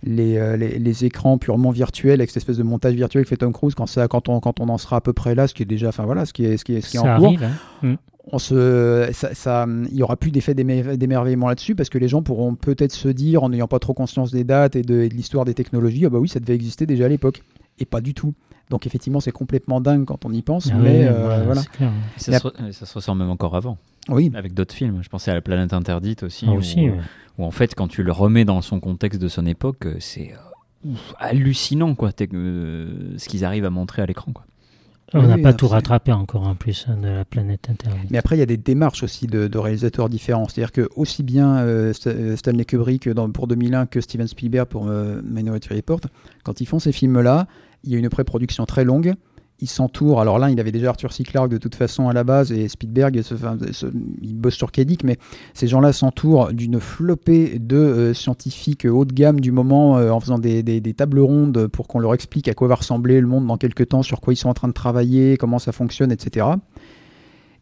[0.03, 3.37] les, euh, les, les, écrans purement virtuels avec cette espèce de montage virtuel que fait
[3.37, 5.53] Tom Cruise quand ça quand on quand on en sera à peu près là ce
[5.53, 7.19] qui est déjà enfin voilà ce qui est ce qui est, ce qui est en
[7.19, 7.35] cours
[7.83, 7.97] hein.
[8.31, 12.21] On se ça, ça, il y aura plus d'effet d'émerveillement là-dessus parce que les gens
[12.21, 15.45] pourront peut-être se dire en n'ayant pas trop conscience des dates et de, de l'histoire
[15.45, 17.43] des technologies ah bah oui ça devait exister déjà à l'époque
[17.79, 18.33] et pas du tout
[18.71, 21.61] donc effectivement, c'est complètement dingue quand on y pense, ah mais euh, voilà.
[22.15, 23.77] ça, se ça, se ressent même encore avant.
[24.07, 24.31] Oui.
[24.33, 25.03] Avec d'autres films.
[25.03, 26.45] Je pensais à La Planète Interdite aussi.
[26.47, 26.89] Ah, aussi
[27.37, 30.33] où, en fait, quand tu le remets dans son contexte de son époque, euh, c'est
[30.85, 34.31] euh, hallucinant quoi, ce qu'ils arrivent à montrer à l'écran.
[34.31, 34.45] Quoi.
[35.13, 38.09] On n'a pas tout rattrapé encore en plus hein, de la planète interdite.
[38.09, 40.47] Mais après, il y a des démarches aussi de, réalisateurs différents.
[40.47, 46.01] C'est-à-dire que aussi bien Stanley Kubrick dans, pour 2001 que Steven Spielberg pour Minority Report,
[46.43, 47.47] quand ils font ces films-là,
[47.83, 49.15] il y a une pré-production très longue.
[49.61, 50.19] Il s'entoure.
[50.19, 51.23] Alors là, il avait déjà Arthur C.
[51.23, 53.21] Clarke de toute façon à la base et Spielberg,
[54.21, 55.17] il bosse sur Kedic, mais
[55.53, 60.19] ces gens-là s'entourent d'une flopée de euh, scientifiques haut de gamme du moment euh, en
[60.19, 63.57] faisant des, tables rondes pour qu'on leur explique à quoi va ressembler le monde dans
[63.57, 66.47] quelques temps, sur quoi ils sont en train de travailler, comment ça fonctionne, etc.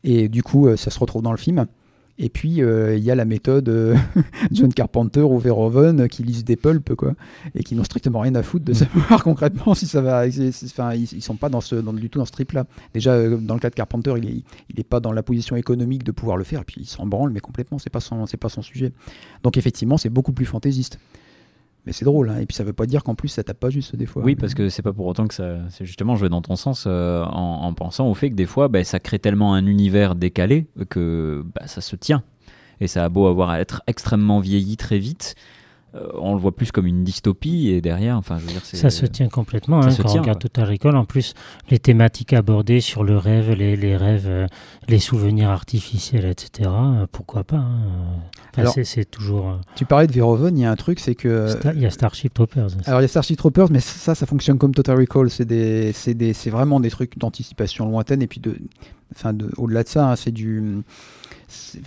[0.03, 1.65] Et du coup, euh, ça se retrouve dans le film.
[2.21, 3.95] Et puis, euh, il y a la méthode euh,
[4.51, 7.13] John Carpenter ou Verhoeven qui lisent des pulps, quoi,
[7.55, 8.75] et qui n'ont strictement rien à foutre de mm.
[8.75, 10.25] savoir concrètement si ça va.
[10.65, 12.65] Enfin, ils, ne sont pas dans ce, dans, du tout dans ce trip-là.
[12.93, 15.55] Déjà, euh, dans le cas de Carpenter, il n'est il est pas dans la position
[15.55, 18.25] économique de pouvoir le faire, et puis il s'en branle, mais complètement, c'est pas son,
[18.25, 18.91] c'est pas son sujet.
[19.43, 20.99] Donc, effectivement, c'est beaucoup plus fantaisiste.
[21.85, 22.37] Mais c'est drôle, hein.
[22.39, 24.21] et puis ça veut pas dire qu'en plus ça tape pas juste des fois.
[24.23, 25.57] Oui, parce que c'est pas pour autant que ça.
[25.69, 28.67] C'est justement, je vais dans ton sens euh, en, pensant au fait que des fois,
[28.67, 32.23] bah, ça crée tellement un univers décalé que bah, ça se tient.
[32.81, 35.35] Et ça a beau avoir à être extrêmement vieilli très vite,
[35.95, 38.91] euh, on le voit plus comme une dystopie et derrière, enfin, je veux dire, ça
[38.91, 39.81] se tient complètement.
[39.81, 41.33] Hein, quand on regarde Total Recall, en plus,
[41.71, 44.45] les thématiques abordées sur le rêve, les, les rêves, euh,
[44.87, 46.69] les souvenirs artificiels, etc.
[46.71, 48.19] Euh, pourquoi pas hein.
[48.55, 49.59] Alors, c'est toujours.
[49.75, 51.57] Tu parlais de Verhoeven, il y a un truc, c'est que.
[51.73, 52.69] il y a Starship Troopers.
[52.85, 55.29] Alors il y a Starship Troopers, mais ça, ça fonctionne comme Total Recall.
[55.31, 58.57] C'est des, c'est vraiment des trucs d'anticipation lointaine et puis de,
[59.15, 60.83] enfin, de, au-delà de ça, hein, c'est du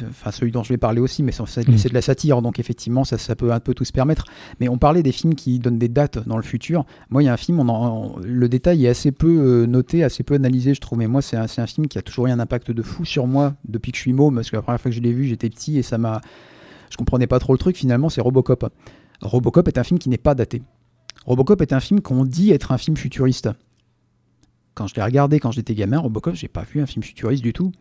[0.09, 1.89] enfin celui dont je vais parler aussi, mais c'est mm.
[1.89, 4.25] de la satire, donc effectivement ça, ça, peut un peu tout se permettre.
[4.61, 6.85] Mais on parlait des films qui donnent des dates dans le futur.
[7.11, 10.23] Moi, il y a un film, on le détail est assez peu euh, noté, assez
[10.23, 10.99] peu analysé, je trouve.
[10.99, 13.27] Mais moi, c'est un, un, film qui a toujours eu un impact de fou sur
[13.27, 15.25] moi depuis que je suis môme, parce que la première fois que je l'ai vu,
[15.25, 16.21] j'étais petit et ça m'a,
[16.91, 17.77] je comprenais pas trop le truc.
[17.77, 18.73] Finalement, c'est Robocop.
[19.23, 20.63] Robocop est un film qui n'est pas daté.
[21.27, 23.51] Robocop est un film qu'on dit être un film futuriste.
[24.75, 27.53] Quand je l'ai regardé quand j'étais gamin, Robocop, j'ai pas vu un film futuriste du
[27.53, 27.73] tout.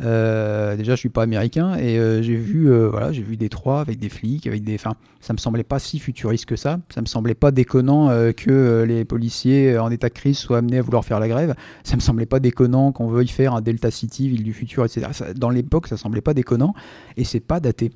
[0.00, 3.48] Euh, déjà, je suis pas américain et euh, j'ai vu, euh, voilà, j'ai vu des
[3.48, 6.78] trois avec des flics, avec des, enfin, ça me semblait pas si futuriste que ça.
[6.88, 10.82] Ça me semblait pas déconnant que les policiers en état de crise soient amenés à
[10.82, 11.54] vouloir faire la grève.
[11.82, 15.06] Ça me semblait pas déconnant qu'on veuille faire un Delta City, ville du futur, etc.
[15.34, 16.74] dans l'époque, ça semblait pas déconnant
[17.16, 17.90] et c'est pas daté.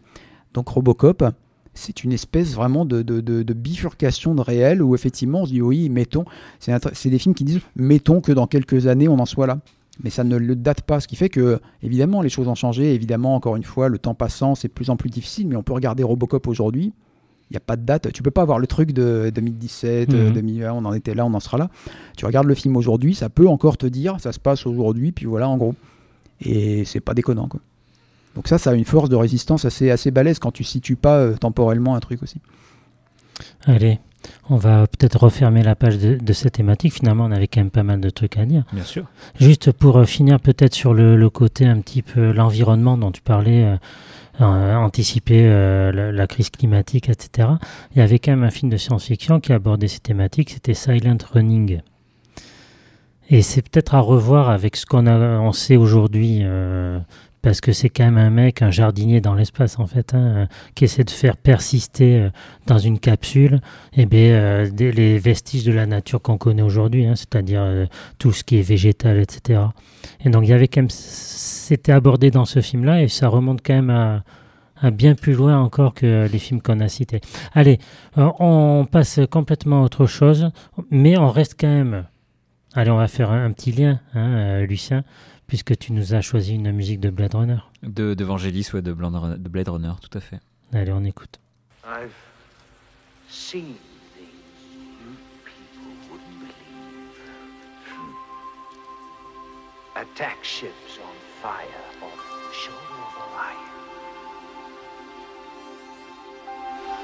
[0.54, 1.24] Donc Robocop,
[1.74, 5.88] c'est une espèce vraiment de, de, bifurcation de réel où effectivement on se dit oui,
[5.88, 6.24] mettons,
[6.58, 9.60] c'est des films qui disent mettons que dans quelques années on en soit là
[10.02, 11.00] mais ça ne le date pas.
[11.00, 12.94] Ce qui fait que, évidemment, les choses ont changé.
[12.94, 15.48] Évidemment, encore une fois, le temps passant, c'est de plus en plus difficile.
[15.48, 16.92] Mais on peut regarder Robocop aujourd'hui.
[17.50, 18.10] Il n'y a pas de date.
[18.12, 20.78] Tu peux pas avoir le truc de 2017, 2001, mhm.
[20.78, 21.68] on en était là, on en sera là.
[22.16, 25.26] Tu regardes le film aujourd'hui, ça peut encore te dire, ça se passe aujourd'hui, puis
[25.26, 25.74] voilà, en gros.
[26.40, 27.60] Et c'est pas déconnant, quoi.
[28.34, 31.18] Donc ça, ça a une force de résistance assez, assez balèze quand tu situes pas
[31.18, 32.40] euh, temporellement un truc aussi.
[33.66, 34.00] Allez,
[34.48, 36.94] on va peut-être refermer la page de, cette thématique.
[36.94, 38.64] Finalement, on avait quand même pas mal de trucs à dire.
[38.72, 39.04] Bien sûr.
[39.40, 43.64] Juste pour euh, finir peut-être sur le, côté un petit peu l'environnement dont tu parlais,
[43.64, 43.76] euh,
[44.40, 45.44] euh, anticiper
[45.92, 47.48] la, crise climatique, etc.
[47.94, 50.50] Il y avait quand même un film de science-fiction qui abordait ces thématiques.
[50.50, 51.80] C'était Silent Running.
[53.30, 56.42] Et c'est peut-être à revoir avec ce qu'on on sait aujourd'hui
[57.42, 60.46] parce que c'est quand même un mec, un jardinier dans l'espace en fait, hein, euh,
[60.76, 62.30] qui essaie de faire persister euh,
[62.66, 63.60] dans une capsule
[63.94, 68.44] eh bien, euh, les vestiges de la nature qu'on connaît aujourd'hui, hein, c'est-à-dire tout ce
[68.44, 69.60] qui est végétal, etc.
[70.24, 73.60] Et donc il y avait quand même, c'était abordé dans ce film-là et ça remonte
[73.64, 74.22] quand même à,
[74.92, 77.20] bien plus loin encore que les films qu'on a cités.
[77.54, 77.78] Allez,
[78.16, 80.50] on passe complètement à autre chose,
[80.90, 82.04] mais on reste quand même.
[82.74, 85.04] Allez, on va faire un, petit lien, hein, Lucien
[85.52, 87.58] puisque tu nous as choisi une musique de Blade Runner.
[87.82, 90.40] De d'Evangelis ou de, de Blade Runner, tout à fait.
[90.72, 91.38] Allez, on écoute.
[91.84, 92.10] I've
[93.28, 93.74] seen
[94.16, 94.30] things
[94.98, 96.56] you people wouldn't believe.
[99.94, 102.16] Attack ships on fire off
[102.48, 103.72] the shoulder of Orion.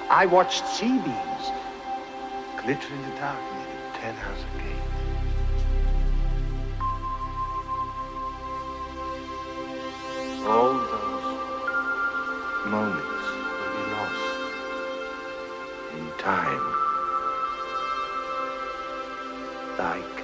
[0.09, 1.53] I watched sea beams
[2.65, 5.08] glitter in the dark near Ten House Gate.
[10.49, 11.27] All those
[12.65, 13.25] moments
[13.59, 14.41] will be lost
[15.93, 16.67] in time.
[19.79, 20.18] Like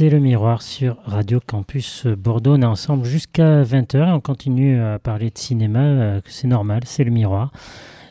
[0.00, 2.54] C'est le miroir sur Radio Campus Bordeaux.
[2.54, 5.80] On est ensemble jusqu'à 20h et on continue à parler de cinéma.
[5.80, 7.52] Euh, c'est normal, c'est le miroir.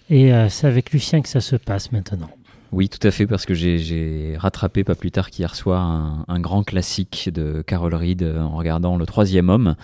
[0.07, 2.29] Et euh, c'est avec Lucien que ça se passe maintenant.
[2.71, 6.61] Oui, tout à fait, parce que j'ai rattrapé pas plus tard qu'hier soir un, grand
[6.61, 9.75] classique de Carol Reed euh, en regardant Le Troisième Homme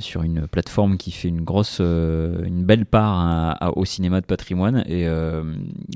[0.00, 4.82] sur une plateforme qui fait une grosse, une belle part au cinéma de patrimoine.
[4.88, 5.06] Et,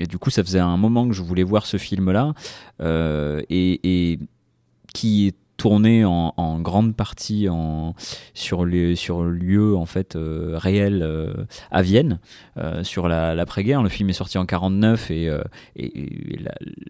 [0.07, 2.33] du coup, ça faisait un moment que je voulais voir ce film-là.
[2.81, 4.21] et, et
[4.93, 7.49] qui est tourné en, grande partie
[8.33, 11.35] sur, les, sur lieu en fait euh, réel euh,
[11.71, 12.21] à Vienne
[12.57, 13.83] euh, sur l'après-guerre.
[13.83, 15.31] le film est sorti en 49 et,
[15.77, 16.39] et,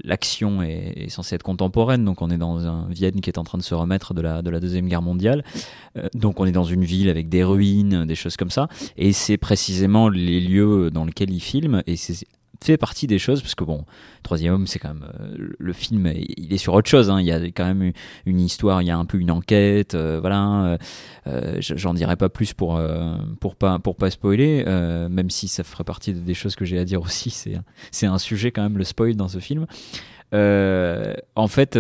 [0.05, 2.05] l'action est, censée être contemporaine.
[2.05, 4.43] Donc on est dans un Vienne qui est en train de se remettre de la,
[4.43, 5.43] de la deuxième guerre mondiale.
[6.15, 8.69] donc on est dans une ville avec des ruines, des choses comme ça.
[8.99, 12.27] Et c'est précisément les lieux dans lesquels il filme et c'est
[12.63, 13.85] fait partie des choses parce que bon
[14.23, 17.21] troisième homme c'est quand même euh, le film il est sur autre chose hein.
[17.21, 17.93] il y a quand même
[18.27, 20.79] une histoire il y a un peu une enquête euh, voilà
[21.27, 22.81] euh, j'en dirai pas plus pour
[23.41, 26.85] pour pas pour pas spoiler même si ça ferait partie des choses que j'ai à
[26.85, 27.59] dire aussi c'est
[27.91, 29.67] c'est un sujet quand même le spoil dans ce film
[30.33, 31.79] en fait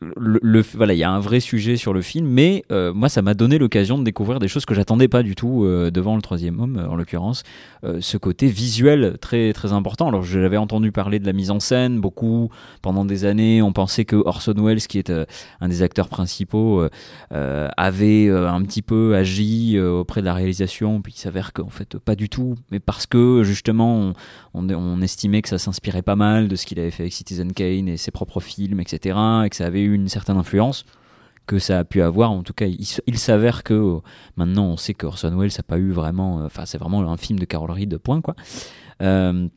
[0.00, 3.20] le, voilà, il y a un vrai sujet sur le film, mais euh, moi, ça
[3.20, 6.22] m'a donné l'occasion de découvrir des choses que j'attendais pas du tout euh, devant le
[6.22, 7.42] troisième homme, en l'occurrence,
[7.82, 10.08] euh, ce côté visuel très très important.
[10.08, 12.48] Alors, j'avais entendu parler de la mise en scène beaucoup
[12.80, 13.60] pendant des années.
[13.60, 15.12] On pensait que Orson Welles, qui est
[15.60, 16.86] un des acteurs principaux,
[17.30, 22.14] avait un petit peu agi auprès de la réalisation, puis il s'avère qu'en fait pas
[22.14, 24.12] du tout, mais parce que justement
[24.54, 27.52] on, on estimait que ça s'inspirait pas mal de ce qu'il avait fait avec Citizen
[27.52, 30.84] Kane et ses propres films, etc., et que ça avait une certaine influence
[31.48, 32.30] que ça a pu avoir.
[32.30, 33.98] En tout cas, il, s'avère que euh,
[34.36, 36.40] maintenant on sait que Orson Welles n'a pas eu vraiment.
[36.40, 38.36] Euh, enfin, c'est vraiment un film de Carol Reed, point quoi.
[39.02, 39.48] Euh,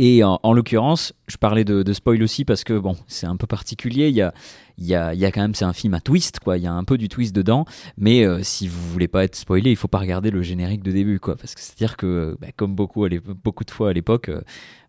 [0.00, 3.46] et en, l'occurrence, je parlais de, de, spoil aussi parce que bon, c'est un peu
[3.46, 4.08] particulier.
[4.08, 4.34] Il y a,
[4.76, 6.58] il y a, quand même, c'est un film à twist, quoi.
[6.58, 7.64] Il y a un peu du twist dedans,
[7.96, 10.90] mais euh, si vous voulez pas être spoilé, il faut pas regarder le générique de
[10.90, 11.36] début, quoi.
[11.36, 13.06] Parce que c'est-à-dire que, bah, comme beaucoup,
[13.44, 14.40] beaucoup de fois à l'époque, euh,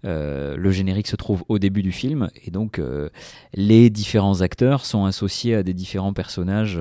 [0.05, 2.79] euh, le générique se trouve au début du film, et donc
[3.53, 6.79] les différents acteurs sont associés à des différents personnages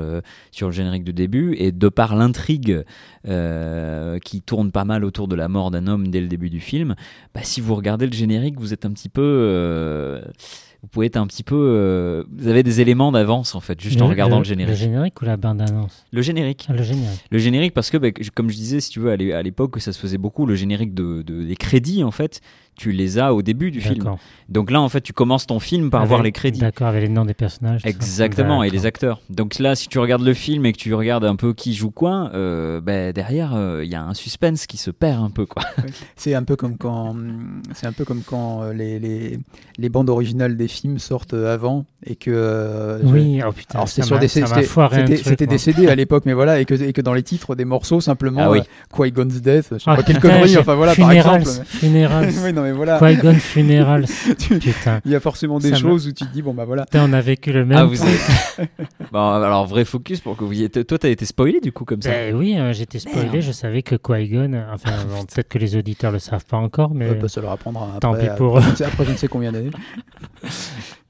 [0.50, 2.84] sur le générique de début, et de par l'intrigue
[3.24, 6.96] qui tourne pas mal autour de la mort d'un homme dès le début du film,
[7.34, 10.20] bah, si vous regardez le générique, vous êtes un petit peu
[10.84, 11.56] vous pouvez être un petit peu.
[11.56, 14.72] Euh, vous avez des éléments d'avance en fait, juste en regardant le, générique.
[14.72, 16.66] Le générique ou la bande-annonce Le générique.
[16.68, 17.24] Ah, le générique.
[17.30, 19.98] Le générique parce que, bah, comme je disais, si tu veux, à l'époque, ça se
[19.98, 22.42] faisait beaucoup, le générique de, des crédits en fait
[22.76, 24.16] tu les as au début du film.
[24.48, 26.60] Donc là, en fait, tu commences ton film par voir les crédits.
[26.60, 27.82] D'accord, avec les noms des personnages.
[27.84, 29.20] Exactement, et les acteurs.
[29.30, 31.90] Donc là, si tu regardes le film et que tu regardes un peu qui joue
[31.90, 35.46] quoi, euh, ben, derrière, il euh, y a un suspense qui se perd un peu.
[35.46, 35.62] quoi.
[36.16, 37.14] C'est un peu comme quand,
[37.72, 39.38] c'est un peu comme quand euh, les, les,
[39.78, 43.00] les, bandes originales des films sortent avant et que.
[43.04, 46.74] oui, oh putain, alors sur des C'était des CD à l'époque, mais voilà, et que,
[46.74, 48.60] et que dans les titres des morceaux, simplement, ah, oui.
[48.94, 51.48] Qui-Gon's Death, je sais ah, pas quelle connerie, enfin voilà, par exemple.
[51.66, 52.32] Funerals.
[52.64, 52.98] mais voilà.
[52.98, 54.06] Qui-Gon Funeral.
[54.60, 55.00] Putain.
[55.04, 56.86] Il y a forcément des choses où tu te dis, bon bah voilà.
[56.94, 57.78] on a vécu le même.
[57.78, 57.96] Ah, vous
[59.12, 62.02] bon, alors, vrai focus pour que vous y Toi, t'as été spoilé du coup comme
[62.02, 63.40] ça ben, Oui, euh, j'étais spoilé.
[63.40, 64.64] Je savais que Qui-Gon.
[64.72, 64.92] Enfin,
[65.34, 67.14] peut-être que les auditeurs le savent pas encore, mais.
[67.14, 68.00] Bah, ça leur apprendra après.
[68.00, 68.62] Tant pis pour eux.
[68.62, 69.70] Après, je ne sais combien d'années.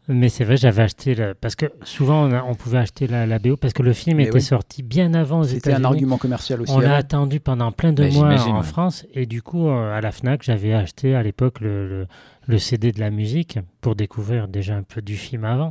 [0.06, 3.72] Mais c'est vrai, j'avais acheté parce que souvent on, pouvait acheter la, la, BO parce
[3.72, 6.72] que le film était sorti bien avant aux C'était un argument commercial aussi.
[6.72, 10.12] On l'a attendu pendant plein de mois en France et du coup euh, à la
[10.12, 12.06] Fnac j'avais acheté à l'époque le,
[12.46, 15.70] le, CD de la musique pour découvrir déjà un peu du film avant.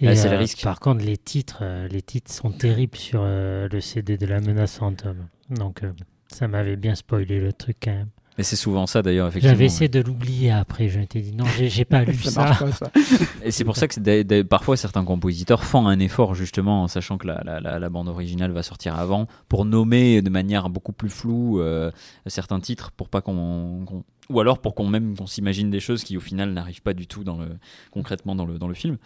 [0.00, 0.62] Et, c'est le euh, risque.
[0.64, 4.78] Par contre les titres, euh, les titres sont terribles sur le CD de la menace
[4.78, 5.28] fantôme.
[5.50, 5.82] Donc
[6.26, 8.08] ça m'avait bien spoilé le truc quand même.
[8.38, 9.54] Mais c'est souvent ça d'ailleurs, effectivement.
[9.54, 12.54] J'avais essayé de l'oublier après, je m'étais dit non, j'ai pas lu ça.
[12.54, 12.90] ça.
[13.44, 17.26] Et c'est pour ça que parfois certains compositeurs font un effort justement en sachant que
[17.26, 21.60] la, la, la, bande originale va sortir avant pour nommer de manière beaucoup plus floue
[21.60, 21.90] euh,
[22.26, 23.86] certains titres pour pas qu'on.
[24.28, 27.06] ou alors pour qu'on même qu'on s'imagine des choses qui au final n'arrivent pas du
[27.06, 27.56] tout dans le,
[27.90, 28.98] concrètement dans le, dans le film.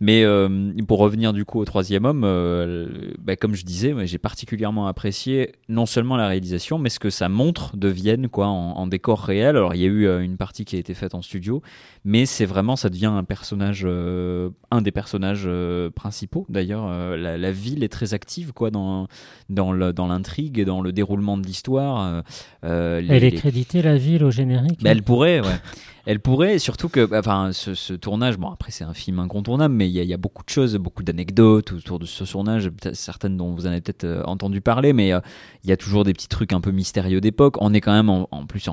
[0.00, 2.86] Mais euh, pour revenir du coup au troisième homme, euh,
[3.18, 7.28] bah, comme je disais, j'ai particulièrement apprécié non seulement la réalisation, mais ce que ça
[7.28, 9.56] montre de Vienne quoi, en, décor réel.
[9.56, 11.62] Alors il y a eu euh, une partie qui a été faite en studio,
[12.04, 15.48] mais c'est vraiment, ça devient un personnage, un des personnages
[15.94, 16.46] principaux.
[16.48, 19.08] D'ailleurs, la, ville est très active quoi, dans,
[19.48, 22.22] dans l'intrigue et dans le déroulement de l'histoire.
[22.62, 25.46] Elle est créditée la ville au générique bah, Elle pourrait, ouais.
[26.08, 29.92] Elle pourrait, surtout que, enfin, ce, tournage, bon, après, c'est un film incontournable, mais il
[29.92, 33.68] y, a beaucoup de choses, beaucoup d'anecdotes autour de ce tournage, certaines dont vous en
[33.72, 35.20] avez peut-être euh, entendu parler, mais euh,
[35.64, 37.56] il y a toujours des petits trucs un peu mystérieux d'époque.
[37.60, 38.70] On est quand même en, plus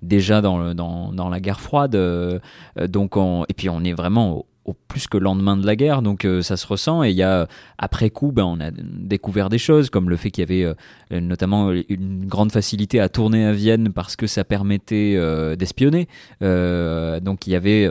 [0.00, 2.38] déjà dans, la guerre froide, euh,
[2.86, 3.16] donc
[3.48, 6.56] et puis on est vraiment plus que le lendemain de la guerre, donc euh, ça
[6.56, 7.02] se ressent.
[7.02, 7.48] Et il y a,
[7.78, 10.74] après coup, ben, on a découvert des choses, comme le fait qu'il y avait
[11.12, 16.08] euh, notamment une grande facilité à tourner à Vienne parce que ça permettait euh, d'espionner.
[16.40, 17.88] donc il y avait,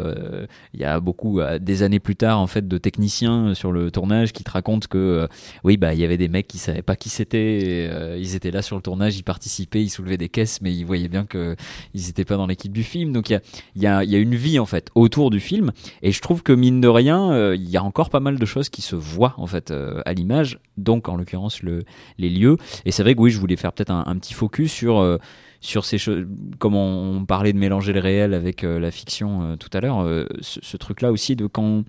[0.74, 4.34] il y a beaucoup, des années plus tard, en fait, de techniciens sur le tournage
[4.34, 5.28] qui te racontent que,
[5.64, 8.62] oui, bah, il y avait des mecs qui savaient pas qui c'était, ils étaient là
[8.62, 11.56] sur le tournage, ils participaient, ils soulevaient des caisses, mais ils voyaient bien que
[11.94, 13.14] ils n'étaient pas dans l'équipe du film.
[13.14, 13.40] Donc il
[13.76, 15.72] y a, y, y a une vie, en fait, autour du film.
[16.02, 18.70] Et je trouve que de rien, euh, il y a encore pas mal de choses
[18.70, 21.84] qui se voient en fait euh, à l'image, donc en l'occurrence le,
[22.18, 22.58] les lieux.
[22.86, 25.18] Et c'est vrai que oui, je voulais faire peut-être un, petit focus sur euh,
[25.62, 26.26] sur ces choses,
[26.58, 30.08] comme on, parlait de mélanger le réel avec la fiction tout à l'heure,
[30.40, 31.84] ce, truc-là aussi de quand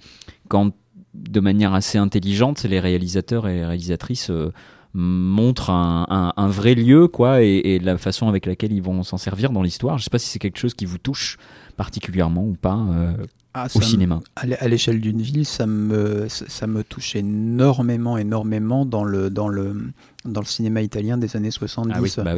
[0.49, 0.73] quand
[1.15, 4.33] de manière assez intelligente, les réalisateurs et les réalisatrices
[4.93, 9.53] montrent un, un, vrai lieu quoi et, la façon avec laquelle ils vont s'en servir
[9.53, 9.99] dans l'histoire.
[9.99, 11.37] Je sais pas si c'est quelque chose qui vous touche
[11.77, 12.85] particulièrement ou pas
[13.53, 19.03] ah, au cinéma À l'échelle d'une ville, ça me, ça me touche énormément, énormément dans
[19.03, 19.93] le, dans le,
[20.25, 22.19] dans le cinéma italien des années 70.
[22.19, 22.35] Ah bah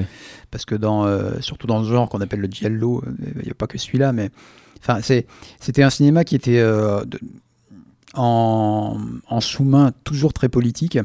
[0.51, 3.03] Parce que dans, euh, surtout dans ce genre qu'on appelle le giallo,
[3.37, 4.31] il n'y a pas que celui-là, mais
[4.81, 5.01] enfin,
[5.61, 7.05] c'était un cinéma qui était euh,
[8.15, 8.99] en,
[9.29, 10.99] en sous-main toujours très politique.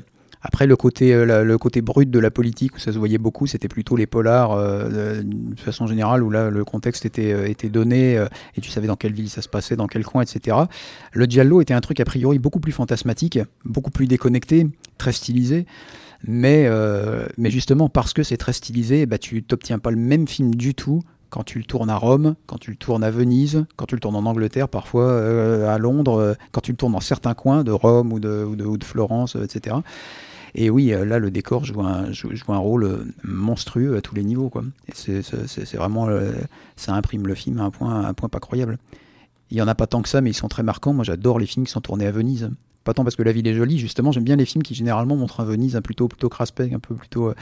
[0.47, 3.47] Après, le côté, euh, le côté brut de la politique, où ça se voyait beaucoup,
[3.47, 7.67] c'était plutôt les polars, euh, de façon générale, où là, le contexte était, euh, était
[7.67, 8.25] donné,
[8.55, 10.55] et tu savais dans quelle ville ça se passait, dans quel coin, etc.
[11.11, 14.67] Le Giallo était un truc, a priori, beaucoup plus fantasmatique, beaucoup plus déconnecté,
[14.97, 15.65] très stylisé.
[16.25, 16.69] Mais,
[17.37, 20.73] mais justement, parce que c'est très stylisé, bah, tu n'obtiens pas le même film du
[20.73, 23.95] tout quand tu le tournes à Rome, quand tu le tournes à Venise, quand tu
[23.95, 27.71] le tournes en Angleterre, parfois à Londres, quand tu le tournes dans certains coins de
[27.71, 29.75] Rome ou de, ou de Florence, etc.
[30.55, 34.51] Et oui, euh, là, le décor joue un, rôle euh, monstrueux à tous les niveaux.
[34.93, 35.21] C'est,
[35.75, 36.31] vraiment, euh,
[36.75, 38.77] ça imprime le film à un point, un point pas croyable.
[39.51, 40.93] Il y en a pas tant que ça, mais ils sont très marquants.
[40.93, 42.49] Moi, j'adore les films qui sont tournés à Venise.
[42.87, 44.13] Pas tant parce que la ville est jolie, justement.
[44.13, 46.95] J'aime bien les films qui généralement montrent un Venise un plutôt plutôt craspec, un peu
[46.95, 47.33] plutôt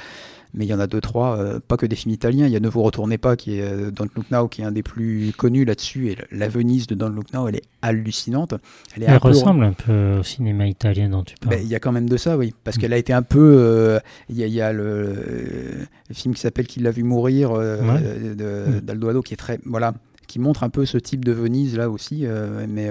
[0.56, 2.48] mais il y en a deux, trois, euh, pas que des films italiens.
[2.48, 4.66] Il y a Ne vous retournez pas, qui est euh, Don't Look Now, qui est
[4.66, 6.10] un des plus connus là-dessus.
[6.10, 8.54] Et la Venise de Don't Look Now, elle est hallucinante.
[8.96, 11.58] Elle, ressemble un peu au cinéma italien dont tu parles.
[11.58, 12.54] Ben, il y a quand même de ça, oui.
[12.64, 12.80] Parce mm.
[12.80, 13.58] qu'elle a été un peu.
[13.60, 18.36] Euh, il y, a, le, film qui s'appelle Qui l'a vu mourir, mm.
[18.82, 19.60] d'Aldo qui est très.
[19.66, 19.94] Voilà,
[20.28, 22.26] qui montre un peu ce type de Venise là aussi.
[22.70, 22.90] mais.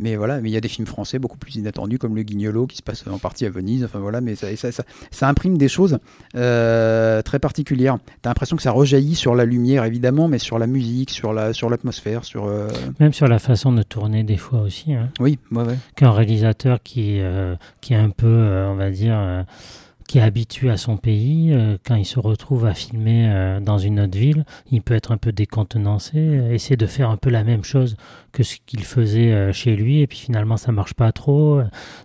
[0.00, 2.66] Mais voilà, mais il y a des films français beaucoup plus inattendus comme Le Guignolo
[2.66, 3.84] qui se passe en partie à Venise.
[3.84, 4.70] Enfin voilà, mais ça, ça,
[5.10, 5.98] ça, imprime des choses
[6.36, 7.98] euh, très particulières.
[8.22, 11.52] T'as l'impression que ça rejaillit sur la lumière évidemment, mais sur la musique, sur la
[11.52, 12.68] sur l'atmosphère, sur euh,
[13.00, 14.92] même sur la façon de tourner des fois aussi.
[14.94, 15.10] Hein.
[15.18, 15.78] Oui, ouais, ouais.
[15.96, 19.44] Qu'un réalisateur qui euh, qui est un peu, on va dire
[20.08, 23.76] qui est habitué à son pays, euh, quand il se retrouve à filmer euh, dans
[23.76, 27.28] une autre ville, il peut être un peu décontenancé, euh, essayer de faire un peu
[27.28, 27.96] la même chose
[28.32, 31.60] que ce qu'il faisait chez lui, et puis finalement ça marche pas trop,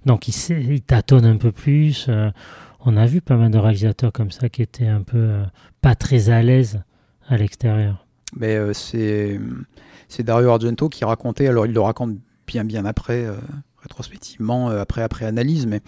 [0.05, 0.33] donc il,
[0.69, 2.09] il tâtonne un peu plus.
[2.81, 5.35] on a vu pas mal de réalisateurs comme ça qui étaient un peu
[5.81, 6.81] pas très à l'aise
[7.27, 8.05] à l'extérieur.
[8.35, 9.39] Mais c'est
[10.07, 13.25] c'est Dario Argento qui racontait, alors il le raconte bien bien après,
[13.81, 15.81] rétrospectivement, après après analyse, mais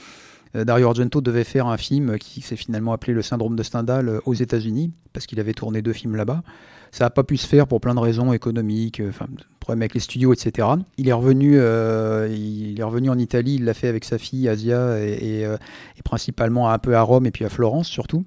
[0.63, 4.19] Dario Argento devait faire un film qui s'est finalement appelé Le syndrome de Stendhal euh,
[4.25, 6.43] aux États-Unis, parce qu'il avait tourné deux films là-bas.
[6.91, 9.25] Ça n'a pas pu se faire pour plein de raisons économiques, euh, enfin,
[9.59, 10.67] problèmes avec les studios, etc.
[10.97, 14.99] Il est revenu, il est revenu en Italie, il l'a fait avec sa fille Asia
[14.99, 15.45] et,
[16.03, 18.25] principalement un peu à Rome et puis à Florence surtout.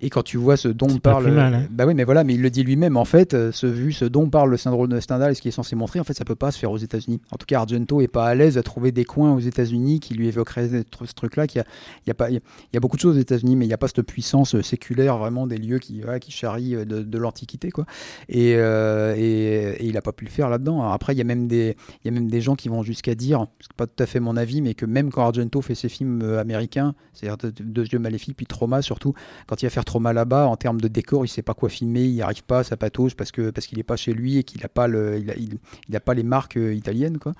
[0.00, 1.66] Et quand tu vois ce dont parle, hein.
[1.70, 4.04] bah oui, mais voilà, mais il le dit lui-même en fait, euh, ce vu, ce
[4.04, 6.36] dont parle le syndrome de Stendhal, ce qui est censé montrer, en fait, ça peut
[6.36, 7.20] pas se faire aux États-Unis.
[7.32, 10.14] En tout cas, Argento est pas à l'aise à trouver des coins aux États-Unis qui
[10.14, 11.48] lui évoqueraient ce truc-là.
[11.48, 11.64] Qu'il
[12.06, 12.40] y a, pas, il
[12.72, 14.62] y a beaucoup de choses aux États-Unis, mais il n'y a pas cette puissance euh,
[14.62, 17.84] séculaire vraiment des lieux qui, qui charrient euh, de, l'Antiquité, quoi.
[18.28, 20.82] Et, et, il a pas pu le faire là-dedans.
[20.92, 23.16] Après, il y a même des, il y a même des gens qui vont jusqu'à
[23.16, 25.88] dire, c'est pas tout à fait mon avis, mais que même quand Argento fait ses
[25.88, 29.14] films américains, c'est-à-dire Deux yeux maléfiques, puis Trauma surtout,
[29.48, 32.04] quand il va faire Trauma là-bas, en termes de décor, il sait pas quoi filmer,
[32.04, 34.44] il n'y arrive pas, ça patauge parce que parce qu'il est pas chez lui et
[34.44, 37.32] qu'il n'a pas le, il a, il, a pas les marques euh, italiennes quoi.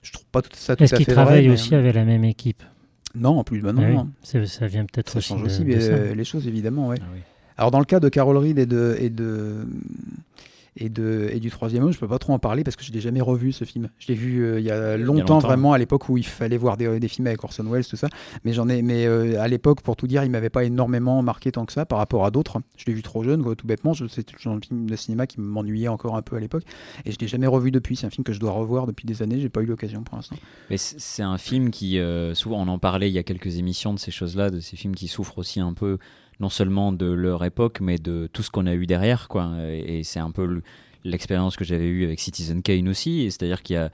[0.00, 2.62] Je trouve pas tout ça tout Est-ce qu'il travaille aussi avec la même équipe?
[3.14, 3.82] Non, en plus, bah non.
[3.84, 4.08] Ah non.
[4.22, 6.98] Ça, vient peut-être ça aussi change aussi les choses évidemment, ouais.
[7.00, 9.66] Ah Alors dans le cas de Carol Reed et de et de
[10.76, 12.92] et, de, et du troisième homme, je peux pas trop en parler parce que je
[12.92, 13.88] l'ai jamais revu ce film.
[13.98, 16.76] Je l'ai vu euh, il, y a longtemps, vraiment à l'époque où il fallait voir
[16.76, 18.08] des, des, films avec Orson Welles, tout ça.
[18.44, 21.52] Mais j'en ai, mais euh, à l'époque, pour tout dire, il m'avait pas énormément marqué
[21.52, 22.58] tant que ça par rapport à d'autres.
[22.76, 23.92] Je l'ai vu trop jeune, tout bêtement.
[23.94, 26.64] C'est toujours un film de cinéma qui m'ennuyait encore un peu à l'époque
[27.04, 27.96] et je l'ai jamais revu depuis.
[27.96, 29.40] C'est un film que je dois revoir depuis des années.
[29.40, 30.36] J'ai pas eu l'occasion pour l'instant.
[30.70, 33.94] Mais c'est un film qui, euh, souvent, on en parlait il y a quelques émissions
[33.94, 35.98] de ces choses-là, de ces films qui souffrent aussi un peu
[36.40, 39.28] non seulement de leur époque, mais de tout ce qu'on a eu derrière.
[39.28, 39.50] Quoi.
[39.70, 40.62] Et, c'est un peu
[41.04, 43.30] l'expérience que j'avais eue avec Citizen Kane aussi.
[43.30, 43.90] C'est-à-dire qu'il y a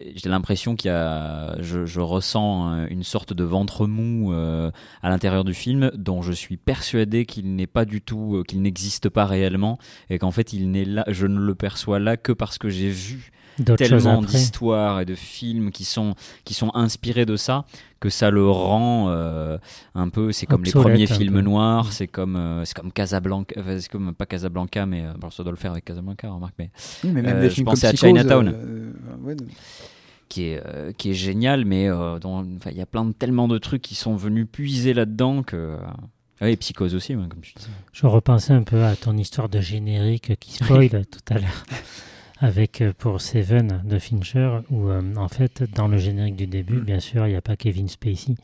[0.00, 4.70] j'ai l'impression qu'il y a, je, je, ressens une sorte de ventre mou euh,
[5.02, 8.62] à l'intérieur du film, dont je suis persuadé qu'il n'est pas du tout, euh, qu'il
[8.62, 9.78] n'existe pas réellement,
[10.08, 12.88] et qu'en fait il n'est là, je ne le perçois là que parce que j'ai
[12.88, 13.30] vu
[13.76, 17.64] tellement d'histoires et de films qui sont qui sont inspirés de ça
[18.00, 19.58] que ça le rend euh,
[19.94, 23.88] un peu c'est comme les premiers films noirs c'est comme euh, c'est comme Casablanca c'est
[23.90, 26.70] comme pas Casablanca mais euh, bon, ça doit le faire avec Casablanca remarque mais,
[27.04, 28.54] oui, mais même je pensais à Chinatown.
[29.22, 29.36] ouais,
[30.28, 33.94] qui est qui est génial mais il y a plein de tellement de trucs qui
[33.94, 35.76] sont venus puiser là-dedans que
[36.40, 37.68] ah oui, Psychose aussi, comme tu disais.
[37.92, 41.64] Je repensais un peu à ton histoire de générique qui spoil tout à l'heure
[42.38, 46.76] avec euh, pour Seven de Fincher, où euh, en fait, dans le générique du début,
[46.76, 46.84] mm.
[46.84, 48.34] bien sûr, il n'y a pas Kevin Spacey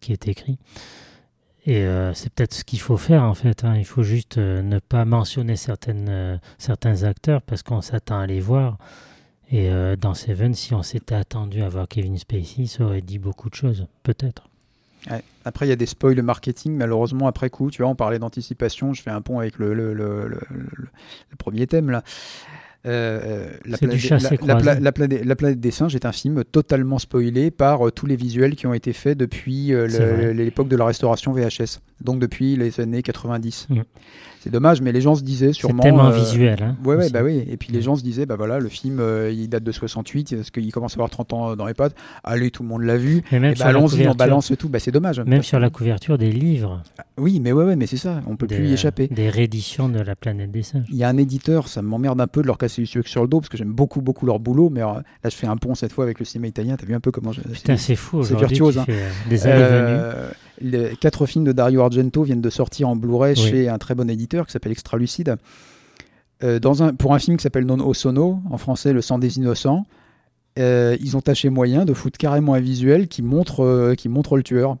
[0.00, 0.58] qui est écrit.
[1.66, 3.64] Et euh, c'est peut-être ce qu'il faut faire en fait.
[3.64, 3.76] Hein.
[3.76, 8.78] Il faut juste ne pas mentionner certaines, certains acteurs parce qu'on s'attend à les voir.
[9.50, 13.50] Et dans Seven, si on s'était attendu à voir Kevin Spacey, ça aurait dit beaucoup
[13.50, 14.48] de choses, peut-être.
[15.44, 17.70] Après, il y a des spoils marketing, malheureusement, après coup.
[17.70, 18.92] Tu vois, on parlait d'anticipation.
[18.92, 22.02] Je fais un pont avec le, le, le, le premier thème là.
[22.86, 28.06] Euh, la, planète, la, planète, des singes est un film totalement spoilé par euh, tous
[28.06, 32.56] les visuels qui ont été faits depuis euh, l'époque de la restauration VHS, donc depuis
[32.56, 33.68] les années 90.
[34.40, 35.82] C'est dommage, mais les gens se disaient sûrement.
[35.82, 36.62] C'est tellement visuel.
[36.62, 37.44] Hein, ouais, ouais, bah oui.
[37.50, 40.50] Et puis les gens se disaient, bah voilà, le film, il date de 68, parce
[40.50, 41.94] qu'il commence à avoir 30 ans dans les pattes?
[42.22, 43.22] Allez, tout le monde l'a vu.
[43.32, 44.68] Et même bah, allons-y, on balance tout.
[44.68, 45.20] Bah, c'est dommage.
[45.20, 46.82] Même sur la couverture des livres.
[47.18, 48.20] Oui, mais ouais, ouais mais c'est ça.
[48.28, 49.08] On peut plus y échapper.
[49.08, 50.86] Des rééditions de la planète des singes.
[50.90, 53.40] Il y a un éditeur, ça m'emmerde un peu de leur casser sur le dos
[53.40, 55.92] parce que j'aime beaucoup beaucoup leur boulot mais euh, là je fais un pont cette
[55.92, 57.40] fois avec le cinéma italien t'as vu un peu comment je...
[57.40, 58.86] Putain c'est fou c'est virtuose hein.
[58.88, 60.30] Euh, des euh,
[60.60, 64.08] les quatre films de Dario Argento viennent de sortir en Blu-ray chez un très bon
[64.10, 65.36] éditeur qui s'appelle Extra Lucide.
[66.40, 69.86] Dans un, pour un film qui s'appelle Non Osono en français Le sang des innocents
[70.56, 74.76] ils ont tâché moyen de foutre carrément un visuel qui montre, qui montre le tueur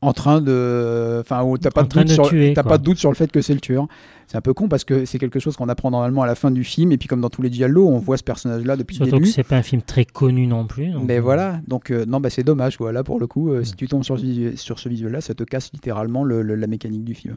[0.00, 2.30] en train de enfin t'as pas de doute sur
[2.64, 3.86] pas de doute sur le fait que c'est le tueur.
[4.26, 6.50] C'est un peu con parce que c'est quelque chose qu'on apprend normalement à la fin
[6.50, 6.92] du film.
[6.92, 9.22] Et puis comme dans tous les dialogues on voit ce personnage là depuis le début
[9.22, 11.20] que c'est pas un film très connu non plus mais euh.
[11.20, 11.60] voilà.
[11.66, 14.18] Donc euh, non bah c'est dommage voilà pour le coup euh, si tu tombes sur,
[14.56, 17.36] sur ce visuel là ça te casse littéralement le, la mécanique du film.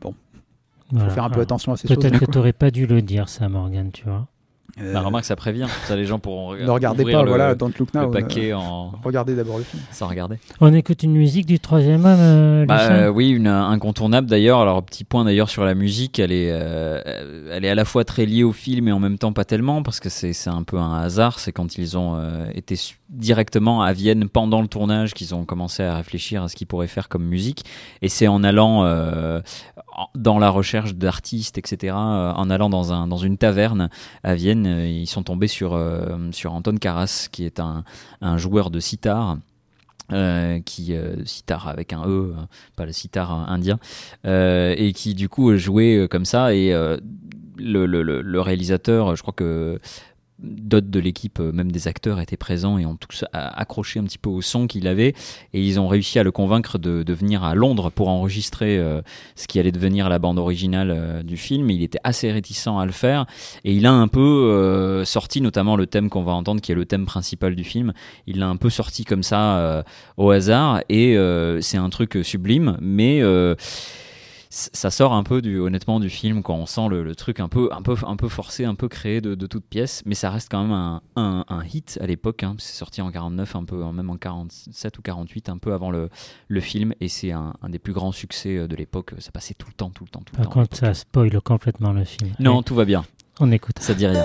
[0.00, 0.14] Bon.
[0.92, 3.28] Faut faire un peu attention à ces choses peut-être que t'aurais pas dû le dire
[3.28, 4.26] ça Morgan tu vois
[4.80, 4.92] euh...
[4.92, 5.66] Bah, remarque, ça prévient.
[5.84, 8.02] Ça, les gens pourront Ne regardez pas, le, voilà, Don't Look Now.
[8.02, 8.92] Le paquet en...
[9.02, 9.82] Regardez d'abord le film.
[9.90, 10.36] Sans regarder.
[10.60, 14.60] On écoute une musique du troisième homme, euh, bah, Oui, une incontournable d'ailleurs.
[14.60, 17.00] Alors, petit point d'ailleurs sur la musique, elle est, euh,
[17.50, 19.82] elle est à la fois très liée au film et en même temps pas tellement,
[19.82, 21.38] parce que c'est un peu un hasard.
[21.38, 22.76] C'est quand ils ont euh, été
[23.10, 26.86] directement à Vienne pendant le tournage qu'ils ont commencé à réfléchir à ce qu'ils pourraient
[26.86, 27.64] faire comme musique.
[28.02, 29.40] Et c'est en allant euh,
[30.14, 33.90] dans la recherche d'artistes, etc., euh, en allant dans, un, dans une taverne
[34.22, 35.78] à Vienne, euh, ils sont tombés sur,
[36.32, 37.84] sur Anton Karas, qui est un,
[38.20, 39.38] un joueur de sitar.
[40.64, 40.94] qui
[41.24, 42.34] sitar avec un e
[42.74, 43.78] pas le sitar indien
[44.24, 49.78] et qui du coup jouait comme ça et le, le, le, réalisateur je crois que
[50.42, 54.18] d'autres de l'équipe, euh, même des acteurs, étaient présents et ont tous accroché un petit
[54.18, 55.14] peu au son qu'il avait.
[55.52, 59.02] Et ils ont réussi à le convaincre de, de venir à Londres pour enregistrer euh,
[59.36, 61.70] ce qui allait devenir la bande originale euh, du film.
[61.70, 63.26] Il était assez réticent à le faire.
[63.64, 66.84] Et il a un peu sorti, notamment le thème qu'on va entendre, qui est le
[66.84, 67.92] thème principal du film.
[68.26, 69.84] Il l'a un peu sorti comme ça
[70.16, 70.82] au hasard.
[70.88, 71.16] Et
[71.60, 72.76] c'est un truc sublime.
[72.80, 73.22] Mais
[74.50, 77.68] ça sort un peu du, honnêtement du film quand on sent le, truc un peu,
[77.72, 80.48] un peu, un peu forcé, un peu créé de, de toutes pièces, mais ça reste
[80.50, 82.42] quand même un, un, hit à l'époque.
[82.42, 82.56] Hein.
[82.58, 86.10] C'est sorti en 49, un peu, même en 47 ou 48, un peu avant le,
[86.48, 89.12] le film, et c'est un, des plus grands succès euh, de l'époque.
[89.18, 90.50] Ça passait tout le temps, tout le temps, tout le temps.
[90.50, 92.32] Par contre, ça spoil complètement le film.
[92.40, 93.04] Non, tout va bien.
[93.38, 93.78] On écoute.
[93.78, 94.24] Ça dit rien.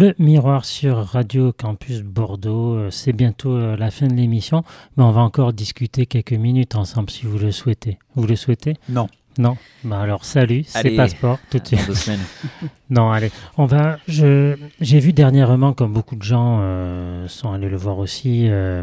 [0.00, 4.64] Le miroir sur Radio Campus Bordeaux, euh, c'est bientôt euh, la fin de l'émission,
[4.96, 7.98] mais on va encore discuter quelques minutes ensemble si vous le souhaitez.
[8.14, 8.76] Vous le souhaitez?
[8.88, 9.08] Non.
[9.38, 11.86] Non bah Alors salut, c'est Passeport tout de suite.
[11.86, 12.20] deux semaines.
[12.90, 13.98] Non, allez, on va.
[14.08, 18.82] Je j'ai vu dernièrement, comme beaucoup de gens euh, sont allés le voir aussi, euh,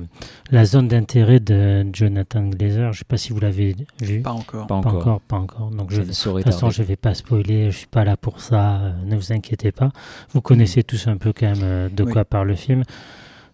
[0.49, 2.93] la zone d'intérêt de Jonathan Glazer.
[2.93, 4.21] Je sais pas si vous l'avez vu.
[4.21, 4.65] Pas encore.
[4.65, 4.95] Pas Pas encore.
[5.01, 5.69] encore, pas encore.
[5.71, 7.69] Donc je, Je de ne toute façon, je vais pas spoiler.
[7.69, 8.77] Je suis pas là pour ça.
[8.77, 9.91] euh, ne vous inquiétez pas.
[10.31, 12.13] Vous connaissez tous un peu quand même euh, de Oui.
[12.13, 12.83] quoi parle le film,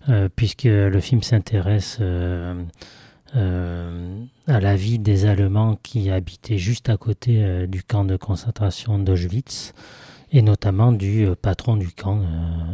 [0.09, 1.97] euh, puisque le film s'intéresse.
[3.35, 8.15] Euh, à la vie des Allemands qui habitaient juste à côté euh, du camp de
[8.15, 9.73] concentration d'Auschwitz
[10.31, 12.21] et notamment du euh, patron du camp,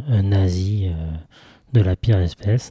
[0.08, 0.90] un nazi
[1.72, 2.70] de la pire espèce.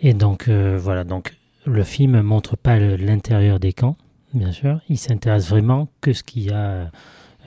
[0.00, 1.36] Et donc voilà, donc
[1.66, 3.96] le film montre pas l'intérieur des camps,
[4.32, 4.80] bien sûr.
[4.88, 6.90] Il s'intéresse vraiment que ce qu'il y a,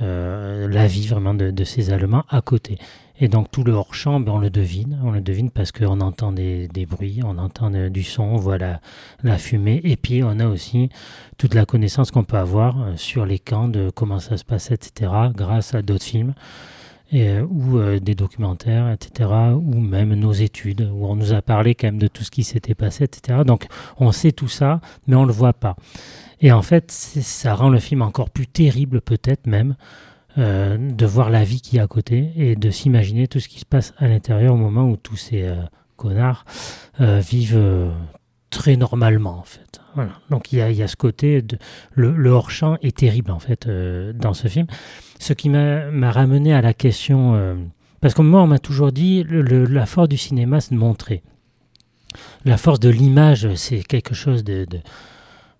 [0.01, 2.77] la vie vraiment de ces Allemands à côté.
[3.19, 6.31] Et donc tout le hors-champ, ben, on le devine, on le devine parce qu'on entend
[6.31, 10.47] des, bruits, on entend euh, du son, on voit la, fumée, et puis on a
[10.47, 10.89] aussi
[11.37, 14.71] toute la connaissance qu'on peut avoir euh, sur les camps, de comment ça se passe,
[14.71, 16.33] etc., grâce à d'autres films,
[17.13, 21.87] euh, ou des documentaires, etc., ou même nos études, où on nous a parlé quand
[21.87, 23.41] même de tout ce qui s'était passé, etc.
[23.45, 23.67] Donc
[23.99, 25.75] on sait tout ça, mais on ne le voit pas.
[26.41, 29.75] Et en fait, ça rend le film encore plus terrible, peut-être même,
[30.37, 33.59] euh, de voir la vie qui est à côté et de s'imaginer tout ce qui
[33.59, 35.55] se passe à l'intérieur au moment où tous ces euh,
[35.97, 36.45] connards
[37.01, 37.91] euh, vivent
[38.49, 39.79] très normalement, en fait.
[40.29, 41.57] Donc il y a, y a ce côté, de,
[41.93, 43.67] le, hors-champ est terrible, en fait,
[44.15, 44.65] dans ce film.
[45.19, 47.57] Ce qui m'a ramené à la question,
[48.01, 51.21] parce que moi, on m'a toujours dit, le- la force du cinéma, c'est de montrer.
[52.45, 54.67] La force de l'image, c'est quelque chose de,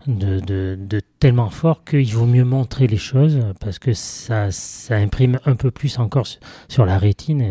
[0.08, 4.50] de, tellement fort qu'il vaut mieux montrer les choses parce que ça,
[4.90, 6.28] imprime un peu plus encore
[6.68, 7.42] sur, la rétine.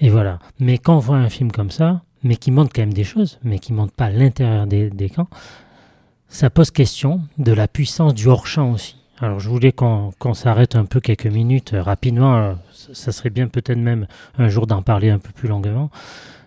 [0.00, 0.38] Et, voilà.
[0.58, 3.38] Mais quand on voit un film comme ça, mais qui montre quand même des choses,
[3.42, 5.28] mais qui montre pas l'intérieur des, camps,
[6.28, 8.96] ça pose question de la puissance du hors-champ aussi.
[9.18, 12.56] Alors je voulais qu'on s'arrête un peu quelques minutes euh, rapidement.
[12.72, 15.90] Ça- ça serait bien peut-être même un jour d'en parler un peu plus longuement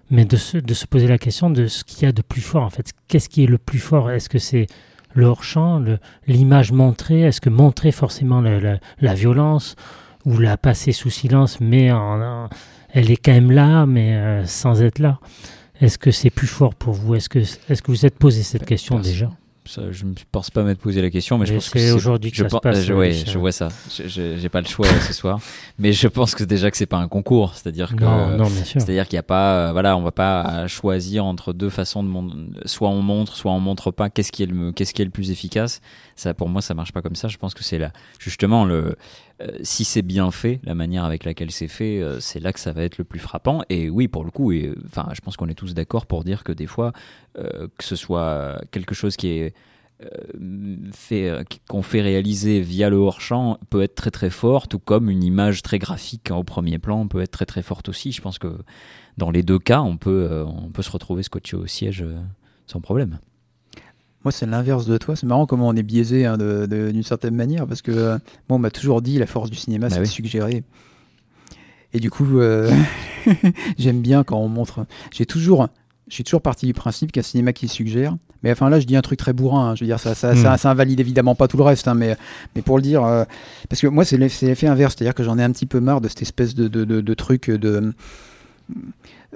[0.10, 2.42] mais de se, de se poser la question de ce qu'il y a de plus
[2.42, 2.92] fort en fait.
[3.08, 4.12] Qu'est-ce qui est le plus fort?
[4.12, 4.68] Est-ce que c'est
[5.16, 5.97] le hors-champ, le-
[6.28, 9.76] l'image montrée Est-ce que montrer forcément la, la- la violence
[10.26, 12.49] ou la passer sous silence, mais en- en-
[12.93, 15.20] elle est quand même là, mais euh, sans être là?
[15.82, 17.16] Est-ce que c'est plus fort pour vous?
[17.16, 19.30] Est-ce que, est-ce que vous êtes posé cette question Perso- déjà?
[19.68, 22.30] Ça, je ne pense pas m'être posé la question, mais je pense que c'est aujourd'hui
[22.32, 23.70] que je ça se pen- passe, je, euh, ouais, je vois ça.
[23.89, 25.39] Je- J'ai pas le choix ce soir,
[25.80, 29.07] mais je pense que déjà que c'est pas un concours, c'est-à-dire que Non, non, c'est-à-dire
[29.07, 32.07] qu'il n'y a pas, euh, voilà, on va pas euh, choisir entre deux façons de
[32.09, 32.32] mon...
[32.66, 34.09] soit on montre, soit on montre pas.
[34.11, 35.82] Qu'est-ce qui est le, qu'est-ce qui est le plus efficace
[36.16, 37.28] Ça, pour moi, ça marche pas comme ça.
[37.28, 38.95] Je pense que c'est là, justement le,
[39.42, 42.60] euh, si c'est bien fait, la manière avec laquelle c'est fait, euh, c'est là que
[42.60, 43.64] ça va être le plus frappant.
[43.70, 46.44] Et oui, pour le coup, et, enfin, je pense qu'on est tous d'accord pour dire
[46.44, 46.94] que des fois,
[47.38, 49.54] euh, que ce soit quelque chose qui est
[51.70, 55.64] qu'on fait réaliser via le hors-champ peut être très très fort, tout comme une image
[55.64, 58.12] très graphique au premier plan peut être très très forte aussi.
[58.12, 58.58] Je pense que
[59.16, 62.04] dans les deux cas, on peut, on peut se retrouver scotché au siège
[62.68, 63.20] sans problème.
[64.26, 65.16] Moi, c'est l'inverse de toi.
[65.16, 68.18] C'est marrant comment on est biaisé hein, d'une certaine manière, parce que euh,
[68.50, 70.08] moi, on m'a toujours dit la force du cinéma, Bah c'est oui.
[70.08, 70.64] de suggérer.
[71.94, 72.70] Et du coup, euh,
[73.78, 74.86] j'aime bien quand on montre.
[75.14, 75.68] J'ai toujours,
[76.10, 78.18] suis toujours parti du principe qu'un cinéma qui suggère.
[78.44, 79.70] Mais enfin là, je dis un truc très bourrin.
[79.70, 79.76] hein.
[79.76, 80.38] Je veux dire, ça, ça, Mm.
[80.38, 82.18] ça, ça invalide évidemment pas tout le reste, hein, mais,
[82.56, 83.24] mais pour le dire, euh,
[83.70, 85.80] parce que moi, c'est l'eff- c'est l'effet inverse, c'est-à-dire que j'en ai un petit peu
[85.80, 87.94] marre de cette espèce de, de, de, de truc de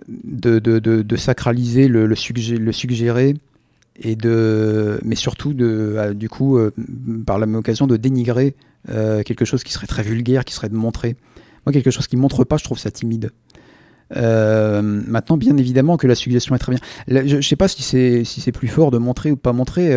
[0.07, 3.35] de, de, de, de sacraliser le, le, suggé- le suggéré
[4.01, 6.73] et de mais surtout de euh, du coup euh,
[7.25, 8.55] par la même occasion de dénigrer
[8.89, 11.15] euh, quelque chose qui serait très vulgaire qui serait de montrer.
[11.65, 13.31] Moi quelque chose qui montre pas je trouve ça timide.
[14.11, 16.81] Maintenant bien évidemment que la suggestion est très bien.
[17.07, 19.93] Je, je sais pas si c'est si c'est plus fort de montrer ou pas montrer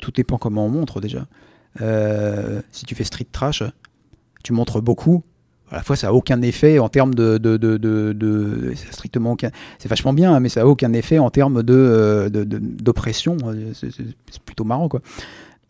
[0.00, 1.26] tout dépend comment on montre déjà.
[2.70, 3.62] Si tu fais street trash
[4.42, 5.22] tu montres beaucoup
[5.72, 9.50] à la fois ça a aucun effet en termes de, de, de, de, strictement aucun
[9.78, 13.36] c'est vachement bien hein, mais ça a aucun effet en termes de euh, d'oppression.
[13.74, 15.00] C'est- c'est plutôt marrant quoi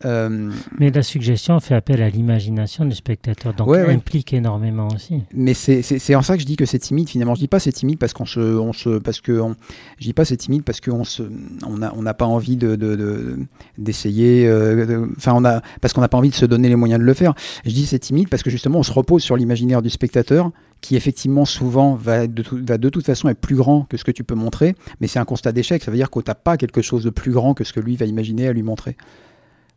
[0.05, 3.93] Euh, Mais la suggestion fait appel à l'imagination du spectateur, donc Ouais, ouais.
[3.93, 5.23] implique énormément aussi.
[5.33, 7.71] mais c'est en ça que je dis que c'est timide finalement je dis pas c'est
[7.71, 9.55] timide parce qu'on se on se parce que on,
[9.99, 11.23] je dis pas c'est timide parce qu'on se
[11.65, 13.39] on a on n'a pas envie de de- de-
[13.77, 16.75] d'essayer euh, de- enfin on a parce qu'on n'a pas envie de se donner les
[16.75, 17.33] moyens de le faire
[17.65, 20.51] je dis c'est timide parce que justement on se repose sur l'imaginaire du spectateur
[20.81, 24.03] qui effectivement souvent va de, tout- va de toute façon être plus grand que ce
[24.03, 26.57] que tu peux montrer mais c'est un constat d'échec ça veut dire que t'as pas
[26.57, 28.97] quelque chose de plus grand que ce que lui va imaginer à lui montrer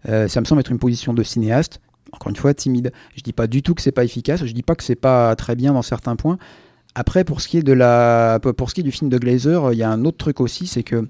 [0.09, 1.81] Euh, ça me semble être une position de cinéaste
[2.13, 4.63] encore une fois timide je dis pas du tout que c'est pas efficace je dis
[4.63, 6.39] pas que c'est pas très bien dans certains points
[6.99, 9.75] Après, pour ce qui est de la, pour ce qui est du film de Glazer,
[9.75, 11.07] il y a un autre truc aussi, c'est que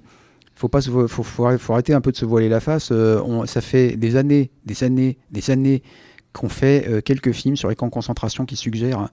[0.56, 2.88] faut pas se, faut, faut, arrêter un peu de se voiler la face.
[2.90, 5.84] Euh, on, ça fait des années, des années, des années
[6.32, 9.10] qu'on fait euh, quelques films sur les camps de concentration qui suggèrent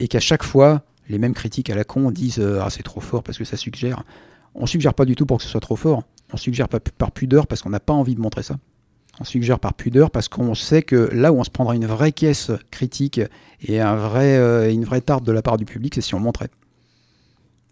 [0.00, 3.22] et qu'à chaque fois, les mêmes critiques à la con disent ah c'est trop fort
[3.22, 4.02] parce que ça suggère.
[4.54, 6.04] On suggère pas du tout pour que ce soit trop fort.
[6.32, 8.56] On suggère pas par pudeur parce qu'on n'a pas envie de montrer ça.
[9.22, 12.10] On suggère par pudeur parce qu'on sait que là où on se prendra une vraie
[12.10, 13.20] caisse critique
[13.60, 16.48] et vrai, une vraie tarte de la part du public, c'est si on montrait.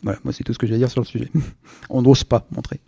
[0.05, 1.29] Voilà, moi c'est tout ce que j'ai à dire sur le sujet.
[1.91, 2.79] on n'ose pas montrer.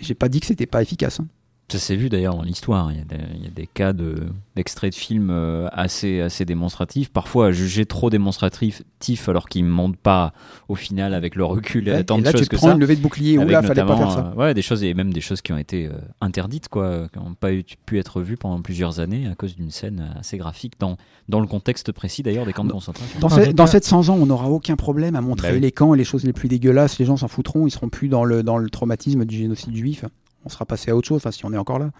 [0.00, 1.20] J'ai pas dit que c'était pas efficace.
[1.20, 1.28] Hein.
[1.68, 2.92] Ça s'est vu d'ailleurs dans l'histoire.
[2.92, 3.04] Il,
[3.34, 7.08] il, y a des cas d'extraits de, films euh, assez, assez démonstratifs.
[7.08, 8.82] Parfois jugés trop démonstratifs
[9.26, 10.32] alors qu'ils ne montent pas
[10.68, 12.74] au final avec le recul et, tant de choses tu que prends ça.
[12.74, 13.36] une levée de bouclier.
[13.36, 14.32] Ou là, fallait pas faire ça.
[14.32, 17.18] Euh, ouais, des choses et même des choses qui ont été euh, interdites, quoi, qui
[17.18, 17.48] n'ont pas
[17.84, 20.96] pu être vues pendant plusieurs années à cause d'une scène assez graphique dans,
[21.28, 23.18] dans le contexte précis d'ailleurs des camps de concentration.
[23.18, 26.04] Dans, dans 700 ans, on n'aura aucun problème à montrer bah les camps et les
[26.04, 26.98] choses les plus dégueulasses.
[26.98, 27.66] Les gens s'en foutront.
[27.66, 30.04] Ils seront plus dans le, dans le traumatisme du génocide juif
[30.46, 31.90] on sera passé à autre chose, si on est encore là.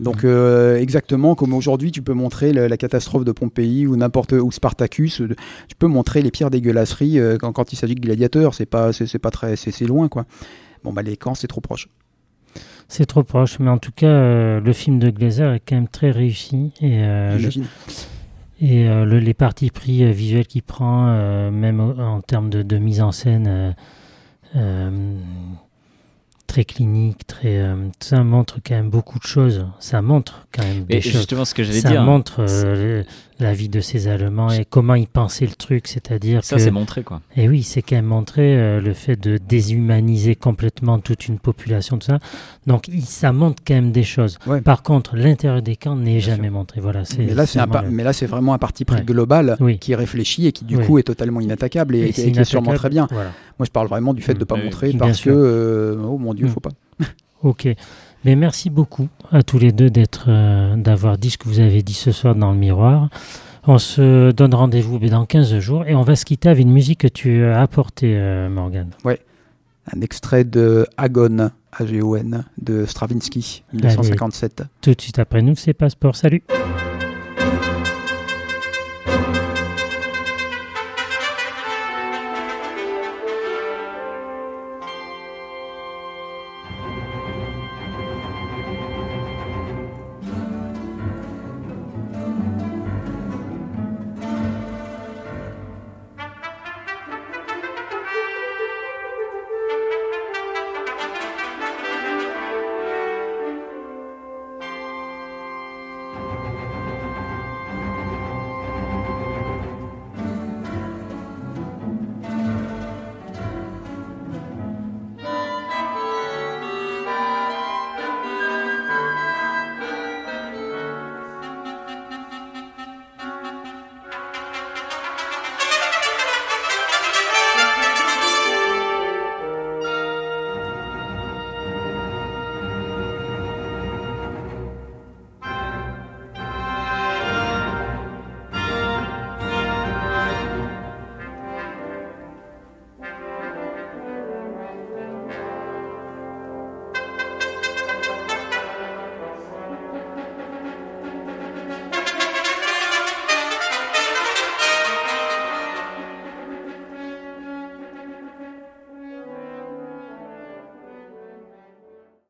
[0.00, 4.50] Donc euh, exactement comme aujourd'hui, tu peux montrer la, catastrophe de Pompéi ou n'importe où
[4.50, 5.28] Spartacus, euh,
[5.68, 8.54] tu peux montrer les pires dégueulasseries euh, quand, il s'agit de gladiateurs.
[8.54, 10.24] C'est pas, c'est, pas très, c'est, loin quoi.
[10.82, 11.88] Bon bah les camps c'est trop proche.
[12.88, 16.10] C'est trop proche, mais en tout cas le film de Glazer est quand même très
[16.10, 17.02] réussi et
[18.60, 23.74] et les parties pris visuels qu'il prend, même en termes de, de, mise en scène
[26.52, 29.66] très clinique, très, euh, ça montre quand même beaucoup de choses.
[29.78, 31.12] Ça montre quand même des choses.
[31.12, 31.90] Justement, ce que j'allais dire.
[31.90, 33.02] Ça montre euh,
[33.40, 37.04] la vie de ces Allemands et comment ils pensaient le truc, c'est-à-dire ça, c'est montré
[37.04, 37.22] quoi.
[37.36, 41.96] Et oui, c'est quand même montré euh, le fait de déshumaniser complètement toute une population
[41.96, 42.18] de ça.
[42.66, 44.38] Donc, ça montre quand même des choses.
[44.62, 46.82] Par contre, l'intérieur des camps n'est jamais montré.
[46.82, 47.02] Voilà.
[47.16, 50.66] Mais là, c'est mais là, c'est vraiment un parti pris global qui réfléchit et qui
[50.66, 53.08] du coup est totalement inattaquable et, qui est sûrement très bien.
[53.62, 54.64] Moi, je parle vraiment du fait de ne pas mm.
[54.64, 56.52] montrer parce que, oh mon Dieu, il mm.
[56.52, 56.72] faut pas.
[57.42, 57.68] ok.
[58.24, 61.84] Mais merci beaucoup à tous les deux d'être, euh, d'avoir dit ce que vous avez
[61.84, 63.08] dit ce soir dans le miroir.
[63.68, 66.98] On se donne rendez-vous dans 15 jours et on va se quitter avec une musique
[67.02, 68.90] que tu as apportée, euh, Morgan.
[69.04, 69.20] Ouais,
[69.94, 74.64] un extrait de Agon, A-G-O-N, de Stravinsky, 1957.
[74.80, 76.16] tout de suite après nous, c'est Passeport.
[76.16, 76.42] Salut!